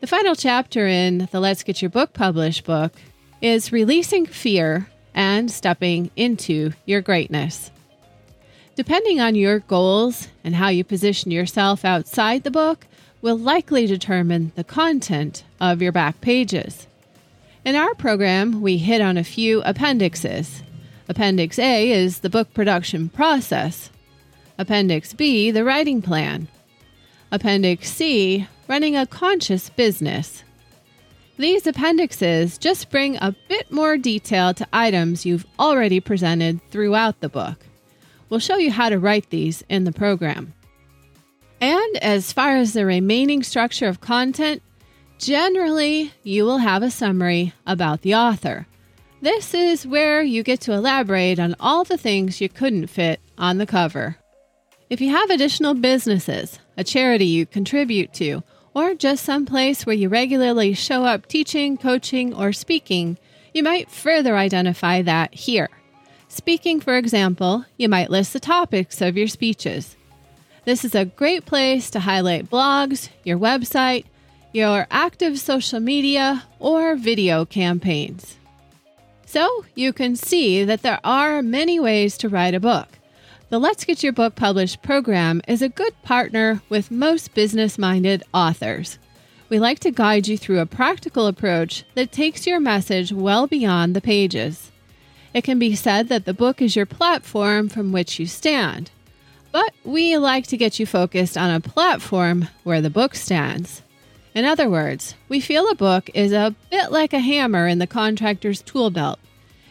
The 0.00 0.06
final 0.06 0.34
chapter 0.34 0.86
in 0.86 1.30
the 1.32 1.40
Let's 1.40 1.62
Get 1.62 1.80
Your 1.80 1.88
Book 1.88 2.12
Published 2.12 2.64
book 2.64 2.92
is 3.40 3.72
Releasing 3.72 4.26
Fear 4.26 4.86
and 5.14 5.50
Stepping 5.50 6.10
into 6.14 6.72
Your 6.84 7.00
Greatness. 7.00 7.70
Depending 8.76 9.20
on 9.20 9.34
your 9.34 9.60
goals 9.60 10.28
and 10.44 10.56
how 10.56 10.68
you 10.68 10.84
position 10.84 11.30
yourself 11.30 11.86
outside 11.86 12.44
the 12.44 12.50
book, 12.50 12.86
will 13.22 13.38
likely 13.38 13.86
determine 13.86 14.52
the 14.56 14.64
content 14.64 15.44
of 15.58 15.80
your 15.80 15.92
back 15.92 16.20
pages. 16.20 16.86
In 17.64 17.76
our 17.76 17.94
program, 17.94 18.60
we 18.60 18.76
hit 18.76 19.00
on 19.00 19.16
a 19.16 19.24
few 19.24 19.62
appendixes. 19.62 20.62
Appendix 21.08 21.58
A 21.58 21.90
is 21.90 22.18
the 22.18 22.28
book 22.28 22.52
production 22.52 23.08
process, 23.08 23.90
Appendix 24.58 25.14
B, 25.14 25.50
the 25.50 25.64
writing 25.64 26.02
plan, 26.02 26.46
Appendix 27.32 27.90
C, 27.90 28.46
running 28.68 28.96
a 28.96 29.06
conscious 29.06 29.70
business. 29.70 30.44
These 31.38 31.66
appendixes 31.66 32.58
just 32.58 32.90
bring 32.90 33.16
a 33.16 33.34
bit 33.48 33.72
more 33.72 33.96
detail 33.96 34.52
to 34.52 34.68
items 34.70 35.24
you've 35.24 35.46
already 35.58 36.00
presented 36.00 36.60
throughout 36.70 37.20
the 37.20 37.30
book. 37.30 37.64
We'll 38.28 38.40
show 38.40 38.58
you 38.58 38.72
how 38.72 38.90
to 38.90 38.98
write 38.98 39.30
these 39.30 39.64
in 39.70 39.84
the 39.84 39.92
program. 39.92 40.52
And 41.62 41.96
as 42.02 42.30
far 42.30 42.56
as 42.56 42.74
the 42.74 42.84
remaining 42.84 43.42
structure 43.42 43.88
of 43.88 44.02
content, 44.02 44.62
Generally, 45.24 46.12
you 46.22 46.44
will 46.44 46.58
have 46.58 46.82
a 46.82 46.90
summary 46.90 47.54
about 47.66 48.02
the 48.02 48.14
author. 48.14 48.66
This 49.22 49.54
is 49.54 49.86
where 49.86 50.22
you 50.22 50.42
get 50.42 50.60
to 50.62 50.74
elaborate 50.74 51.38
on 51.38 51.56
all 51.58 51.82
the 51.82 51.96
things 51.96 52.42
you 52.42 52.50
couldn't 52.50 52.88
fit 52.88 53.20
on 53.38 53.56
the 53.56 53.64
cover. 53.64 54.18
If 54.90 55.00
you 55.00 55.08
have 55.12 55.30
additional 55.30 55.72
businesses, 55.72 56.58
a 56.76 56.84
charity 56.84 57.24
you 57.24 57.46
contribute 57.46 58.12
to, 58.14 58.42
or 58.74 58.94
just 58.94 59.24
some 59.24 59.46
place 59.46 59.86
where 59.86 59.96
you 59.96 60.10
regularly 60.10 60.74
show 60.74 61.04
up 61.04 61.24
teaching, 61.24 61.78
coaching, 61.78 62.34
or 62.34 62.52
speaking, 62.52 63.16
you 63.54 63.62
might 63.62 63.90
further 63.90 64.36
identify 64.36 65.00
that 65.00 65.32
here. 65.32 65.70
Speaking, 66.28 66.80
for 66.80 66.98
example, 66.98 67.64
you 67.78 67.88
might 67.88 68.10
list 68.10 68.34
the 68.34 68.40
topics 68.40 69.00
of 69.00 69.16
your 69.16 69.28
speeches. 69.28 69.96
This 70.66 70.84
is 70.84 70.94
a 70.94 71.06
great 71.06 71.46
place 71.46 71.88
to 71.92 72.00
highlight 72.00 72.50
blogs, 72.50 73.08
your 73.22 73.38
website, 73.38 74.04
your 74.54 74.86
active 74.88 75.36
social 75.36 75.80
media, 75.80 76.44
or 76.60 76.94
video 76.94 77.44
campaigns. 77.44 78.36
So 79.26 79.64
you 79.74 79.92
can 79.92 80.14
see 80.14 80.62
that 80.62 80.82
there 80.82 81.00
are 81.02 81.42
many 81.42 81.80
ways 81.80 82.16
to 82.18 82.28
write 82.28 82.54
a 82.54 82.60
book. 82.60 82.86
The 83.48 83.58
Let's 83.58 83.84
Get 83.84 84.04
Your 84.04 84.12
Book 84.12 84.36
Published 84.36 84.80
program 84.80 85.42
is 85.48 85.60
a 85.60 85.68
good 85.68 86.00
partner 86.04 86.62
with 86.68 86.92
most 86.92 87.34
business 87.34 87.78
minded 87.78 88.22
authors. 88.32 89.00
We 89.48 89.58
like 89.58 89.80
to 89.80 89.90
guide 89.90 90.28
you 90.28 90.38
through 90.38 90.60
a 90.60 90.66
practical 90.66 91.26
approach 91.26 91.84
that 91.96 92.12
takes 92.12 92.46
your 92.46 92.60
message 92.60 93.12
well 93.12 93.48
beyond 93.48 93.96
the 93.96 94.00
pages. 94.00 94.70
It 95.34 95.42
can 95.42 95.58
be 95.58 95.74
said 95.74 96.08
that 96.10 96.26
the 96.26 96.32
book 96.32 96.62
is 96.62 96.76
your 96.76 96.86
platform 96.86 97.68
from 97.68 97.90
which 97.90 98.20
you 98.20 98.26
stand, 98.26 98.92
but 99.50 99.74
we 99.82 100.16
like 100.16 100.46
to 100.46 100.56
get 100.56 100.78
you 100.78 100.86
focused 100.86 101.36
on 101.36 101.50
a 101.50 101.60
platform 101.60 102.46
where 102.62 102.80
the 102.80 102.88
book 102.88 103.16
stands. 103.16 103.82
In 104.34 104.44
other 104.44 104.68
words, 104.68 105.14
we 105.28 105.40
feel 105.40 105.70
a 105.70 105.76
book 105.76 106.10
is 106.12 106.32
a 106.32 106.54
bit 106.68 106.90
like 106.90 107.12
a 107.12 107.20
hammer 107.20 107.68
in 107.68 107.78
the 107.78 107.86
contractor's 107.86 108.62
tool 108.62 108.90
belt. 108.90 109.20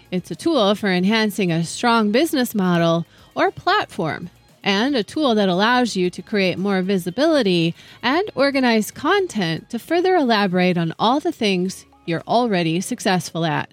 It's 0.09 0.31
a 0.31 0.35
tool 0.35 0.73
for 0.75 0.89
enhancing 0.89 1.51
a 1.51 1.65
strong 1.65 2.13
business 2.13 2.55
model 2.55 3.05
or 3.35 3.51
platform, 3.51 4.29
and 4.63 4.95
a 4.95 5.03
tool 5.03 5.35
that 5.35 5.49
allows 5.49 5.97
you 5.97 6.09
to 6.09 6.21
create 6.21 6.57
more 6.57 6.81
visibility 6.81 7.75
and 8.01 8.31
organize 8.35 8.89
content 8.89 9.69
to 9.69 9.79
further 9.79 10.15
elaborate 10.15 10.77
on 10.77 10.93
all 10.97 11.19
the 11.19 11.33
things 11.33 11.85
you're 12.05 12.23
already 12.25 12.79
successful 12.79 13.43
at. 13.43 13.69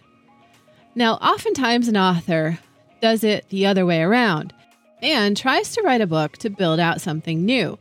Now, 0.97 1.15
oftentimes 1.15 1.87
an 1.87 1.97
author 1.97 2.59
does 3.01 3.23
it 3.23 3.49
the 3.49 3.67
other 3.67 3.87
way 3.87 4.03
around 4.03 4.53
and 5.01 5.37
tries 5.37 5.73
to 5.75 5.83
write 5.83 6.01
a 6.01 6.07
book 6.07 6.37
to 6.39 6.51
build 6.51 6.81
out 6.81 7.01
something 7.01 7.45
new. 7.45 7.79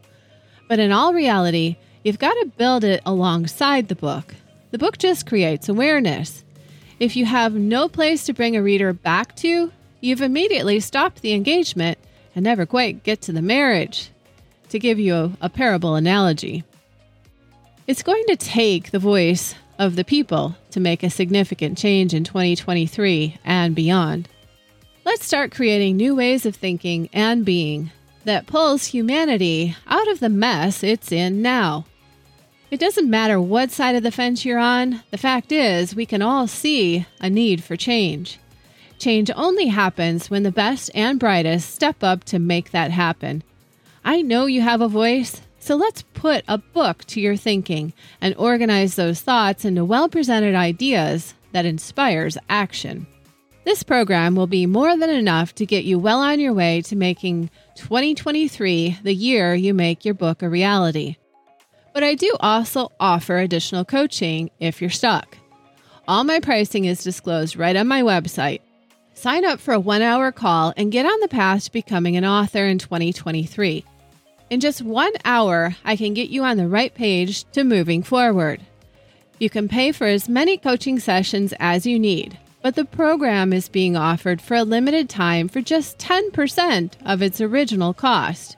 But 0.68 0.78
in 0.78 0.92
all 0.92 1.14
reality, 1.14 1.78
You've 2.10 2.18
got 2.18 2.34
to 2.34 2.52
build 2.58 2.84
it 2.84 3.04
alongside 3.06 3.88
the 3.88 3.94
book. 3.94 4.34
The 4.72 4.80
book 4.80 4.98
just 4.98 5.28
creates 5.28 5.70
awareness. 5.70 6.44
If 7.00 7.16
you 7.16 7.26
have 7.26 7.54
no 7.54 7.88
place 7.88 8.26
to 8.26 8.34
bring 8.34 8.56
a 8.56 8.64
reader 8.64 8.94
back 8.94 9.36
to, 9.36 9.72
you've 10.02 10.24
immediately 10.24 10.80
stopped 10.80 11.22
the 11.22 11.34
engagement 11.34 12.00
and 12.34 12.44
never 12.44 12.66
quite 12.66 13.04
get 13.04 13.22
to 13.22 13.32
the 13.32 13.44
marriage. 13.44 14.10
To 14.70 14.80
give 14.80 14.98
you 14.98 15.14
a, 15.14 15.32
a 15.42 15.50
parable 15.50 15.94
analogy, 15.94 16.64
it's 17.86 18.02
going 18.02 18.26
to 18.30 18.36
take 18.36 18.90
the 18.90 18.98
voice 18.98 19.54
of 19.78 19.96
the 19.96 20.04
people 20.04 20.56
to 20.72 20.80
make 20.80 21.04
a 21.04 21.12
significant 21.12 21.78
change 21.78 22.16
in 22.16 22.24
2023 22.24 23.38
and 23.46 23.76
beyond. 23.76 24.28
Let's 25.06 25.28
start 25.28 25.52
creating 25.52 25.98
new 25.98 26.16
ways 26.16 26.48
of 26.48 26.56
thinking 26.56 27.08
and 27.14 27.46
being 27.46 27.92
that 28.24 28.48
pulls 28.48 28.88
humanity 28.88 29.76
out 29.86 30.08
of 30.08 30.20
the 30.20 30.30
mess 30.30 30.84
it's 30.84 31.12
in 31.12 31.44
now. 31.44 31.86
It 32.72 32.80
doesn't 32.80 33.10
matter 33.10 33.42
what 33.42 33.72
side 33.72 33.96
of 33.96 34.04
the 34.04 34.12
fence 34.12 34.46
you're 34.46 34.60
on, 34.60 35.02
the 35.10 35.18
fact 35.18 35.52
is, 35.52 35.96
we 35.96 36.06
can 36.06 36.22
all 36.22 36.46
see 36.46 37.04
a 37.20 37.28
need 37.28 37.64
for 37.64 37.76
change. 37.76 38.38
Change 39.00 39.32
only 39.36 39.68
happens 39.68 40.30
when 40.30 40.44
the 40.44 40.52
best 40.52 40.92
and 40.94 41.20
brightest 41.20 41.74
step 41.74 42.04
up 42.04 42.24
to 42.26 42.38
make 42.38 42.70
that 42.70 42.92
happen. 42.92 43.44
I 44.06 44.22
know 44.22 44.46
you 44.46 44.62
have 44.62 44.82
a 44.82 44.88
voice, 44.88 45.42
so 45.60 45.76
let's 45.76 46.04
put 46.14 46.44
a 46.48 46.60
book 46.60 47.06
to 47.06 47.20
your 47.20 47.36
thinking 47.36 47.92
and 48.22 48.36
organize 48.38 48.96
those 48.96 49.22
thoughts 49.22 49.66
into 49.66 49.84
well 49.84 50.08
presented 50.08 50.54
ideas 50.54 51.34
that 51.54 51.66
inspires 51.66 52.38
action. 52.50 53.08
This 53.66 53.82
program 53.82 54.36
will 54.36 54.48
be 54.48 54.68
more 54.68 54.96
than 54.96 55.10
enough 55.10 55.56
to 55.56 55.66
get 55.66 55.86
you 55.86 55.98
well 55.98 56.20
on 56.20 56.40
your 56.40 56.54
way 56.54 56.82
to 56.84 56.96
making 56.96 57.50
2023 57.78 59.00
the 59.02 59.14
year 59.14 59.56
you 59.56 59.74
make 59.74 60.06
your 60.06 60.14
book 60.14 60.44
a 60.44 60.50
reality. 60.50 61.18
But 62.00 62.06
I 62.06 62.16
do 62.16 62.34
also 62.40 62.94
offer 62.98 63.40
additional 63.40 63.84
coaching 63.84 64.52
if 64.58 64.80
you're 64.80 64.90
stuck. 64.90 65.38
All 66.08 66.24
my 66.24 66.40
pricing 66.40 66.86
is 66.86 67.04
disclosed 67.04 67.58
right 67.58 67.76
on 67.76 67.90
my 67.90 68.04
website. 68.04 68.62
Sign 69.16 69.44
up 69.44 69.60
for 69.60 69.74
a 69.74 69.82
one 69.82 70.02
hour 70.02 70.32
call 70.32 70.74
and 70.78 70.94
get 70.94 71.06
on 71.06 71.20
the 71.20 71.28
path 71.28 71.66
to 71.66 71.72
becoming 71.74 72.16
an 72.16 72.24
author 72.24 72.66
in 72.66 72.78
2023. 72.78 73.84
In 74.50 74.62
just 74.62 74.82
one 74.82 75.12
hour, 75.26 75.76
I 75.84 75.98
can 75.98 76.14
get 76.14 76.30
you 76.30 76.46
on 76.46 76.56
the 76.56 76.70
right 76.70 76.96
page 76.96 77.44
to 77.52 77.66
moving 77.66 78.02
forward. 78.02 78.62
You 79.38 79.50
can 79.50 79.68
pay 79.68 79.92
for 79.92 80.08
as 80.08 80.30
many 80.30 80.56
coaching 80.56 81.00
sessions 81.00 81.54
as 81.60 81.86
you 81.86 82.00
need, 82.00 82.40
but 82.62 82.76
the 82.76 82.86
program 82.86 83.52
is 83.52 83.68
being 83.68 83.98
offered 83.98 84.42
for 84.42 84.56
a 84.56 84.64
limited 84.64 85.10
time 85.10 85.50
for 85.50 85.60
just 85.60 85.98
10% 85.98 86.94
of 87.06 87.22
its 87.22 87.42
original 87.42 87.94
cost. 87.94 88.56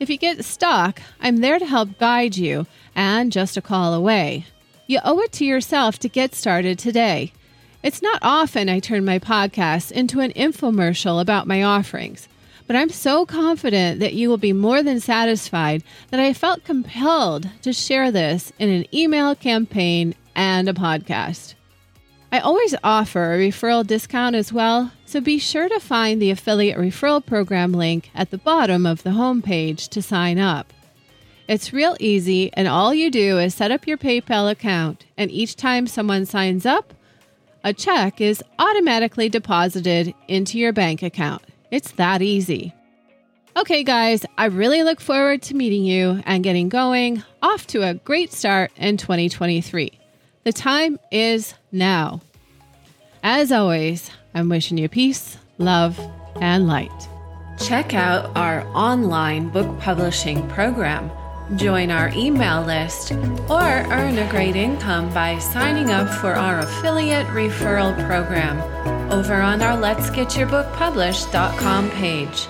If 0.00 0.08
you 0.08 0.16
get 0.16 0.44
stuck, 0.44 1.02
I'm 1.20 1.38
there 1.38 1.58
to 1.58 1.66
help 1.66 1.98
guide 1.98 2.36
you 2.36 2.66
and 2.94 3.32
just 3.32 3.56
a 3.56 3.60
call 3.60 3.94
away. 3.94 4.46
You 4.86 5.00
owe 5.04 5.18
it 5.20 5.32
to 5.32 5.44
yourself 5.44 5.98
to 5.98 6.08
get 6.08 6.36
started 6.36 6.78
today. 6.78 7.32
It's 7.82 8.00
not 8.00 8.20
often 8.22 8.68
I 8.68 8.78
turn 8.78 9.04
my 9.04 9.18
podcast 9.18 9.90
into 9.90 10.20
an 10.20 10.32
infomercial 10.34 11.20
about 11.20 11.48
my 11.48 11.64
offerings, 11.64 12.28
but 12.68 12.76
I'm 12.76 12.90
so 12.90 13.26
confident 13.26 13.98
that 13.98 14.14
you 14.14 14.28
will 14.28 14.38
be 14.38 14.52
more 14.52 14.84
than 14.84 15.00
satisfied 15.00 15.82
that 16.10 16.20
I 16.20 16.32
felt 16.32 16.62
compelled 16.62 17.48
to 17.62 17.72
share 17.72 18.12
this 18.12 18.52
in 18.58 18.68
an 18.68 18.84
email 18.94 19.34
campaign 19.34 20.14
and 20.36 20.68
a 20.68 20.74
podcast. 20.74 21.54
I 22.30 22.40
always 22.40 22.74
offer 22.84 23.32
a 23.32 23.38
referral 23.38 23.86
discount 23.86 24.36
as 24.36 24.52
well, 24.52 24.92
so 25.06 25.18
be 25.20 25.38
sure 25.38 25.66
to 25.68 25.80
find 25.80 26.20
the 26.20 26.30
affiliate 26.30 26.76
referral 26.76 27.24
program 27.24 27.72
link 27.72 28.10
at 28.14 28.30
the 28.30 28.36
bottom 28.36 28.84
of 28.84 29.02
the 29.02 29.10
homepage 29.10 29.88
to 29.88 30.02
sign 30.02 30.38
up. 30.38 30.74
It's 31.48 31.72
real 31.72 31.96
easy, 31.98 32.52
and 32.52 32.68
all 32.68 32.92
you 32.92 33.10
do 33.10 33.38
is 33.38 33.54
set 33.54 33.70
up 33.70 33.86
your 33.86 33.96
PayPal 33.96 34.50
account, 34.50 35.06
and 35.16 35.30
each 35.30 35.56
time 35.56 35.86
someone 35.86 36.26
signs 36.26 36.66
up, 36.66 36.92
a 37.64 37.72
check 37.72 38.20
is 38.20 38.44
automatically 38.58 39.30
deposited 39.30 40.14
into 40.28 40.58
your 40.58 40.74
bank 40.74 41.02
account. 41.02 41.42
It's 41.70 41.92
that 41.92 42.20
easy. 42.20 42.74
Okay, 43.56 43.82
guys, 43.82 44.26
I 44.36 44.44
really 44.44 44.82
look 44.82 45.00
forward 45.00 45.40
to 45.42 45.54
meeting 45.54 45.84
you 45.84 46.22
and 46.26 46.44
getting 46.44 46.68
going 46.68 47.22
off 47.40 47.66
to 47.68 47.88
a 47.88 47.94
great 47.94 48.34
start 48.34 48.70
in 48.76 48.98
2023. 48.98 49.98
The 50.48 50.52
time 50.54 50.98
is 51.10 51.52
now. 51.72 52.22
As 53.22 53.52
always, 53.52 54.10
I'm 54.32 54.48
wishing 54.48 54.78
you 54.78 54.88
peace, 54.88 55.36
love, 55.58 56.00
and 56.40 56.66
light. 56.66 57.08
Check 57.58 57.92
out 57.92 58.34
our 58.34 58.66
online 58.68 59.50
book 59.50 59.78
publishing 59.78 60.48
program. 60.48 61.10
Join 61.56 61.90
our 61.90 62.08
email 62.16 62.62
list 62.62 63.12
or 63.12 63.60
earn 63.60 64.16
a 64.16 64.30
great 64.30 64.56
income 64.56 65.12
by 65.12 65.38
signing 65.38 65.90
up 65.90 66.08
for 66.08 66.32
our 66.32 66.60
affiliate 66.60 67.26
referral 67.26 67.92
program 68.06 68.58
over 69.12 69.34
on 69.34 69.60
our 69.60 69.76
Let's 69.76 70.08
Get 70.08 70.34
Your 70.34 70.46
Book 70.46 70.72
Published.com 70.72 71.90
page. 71.90 72.48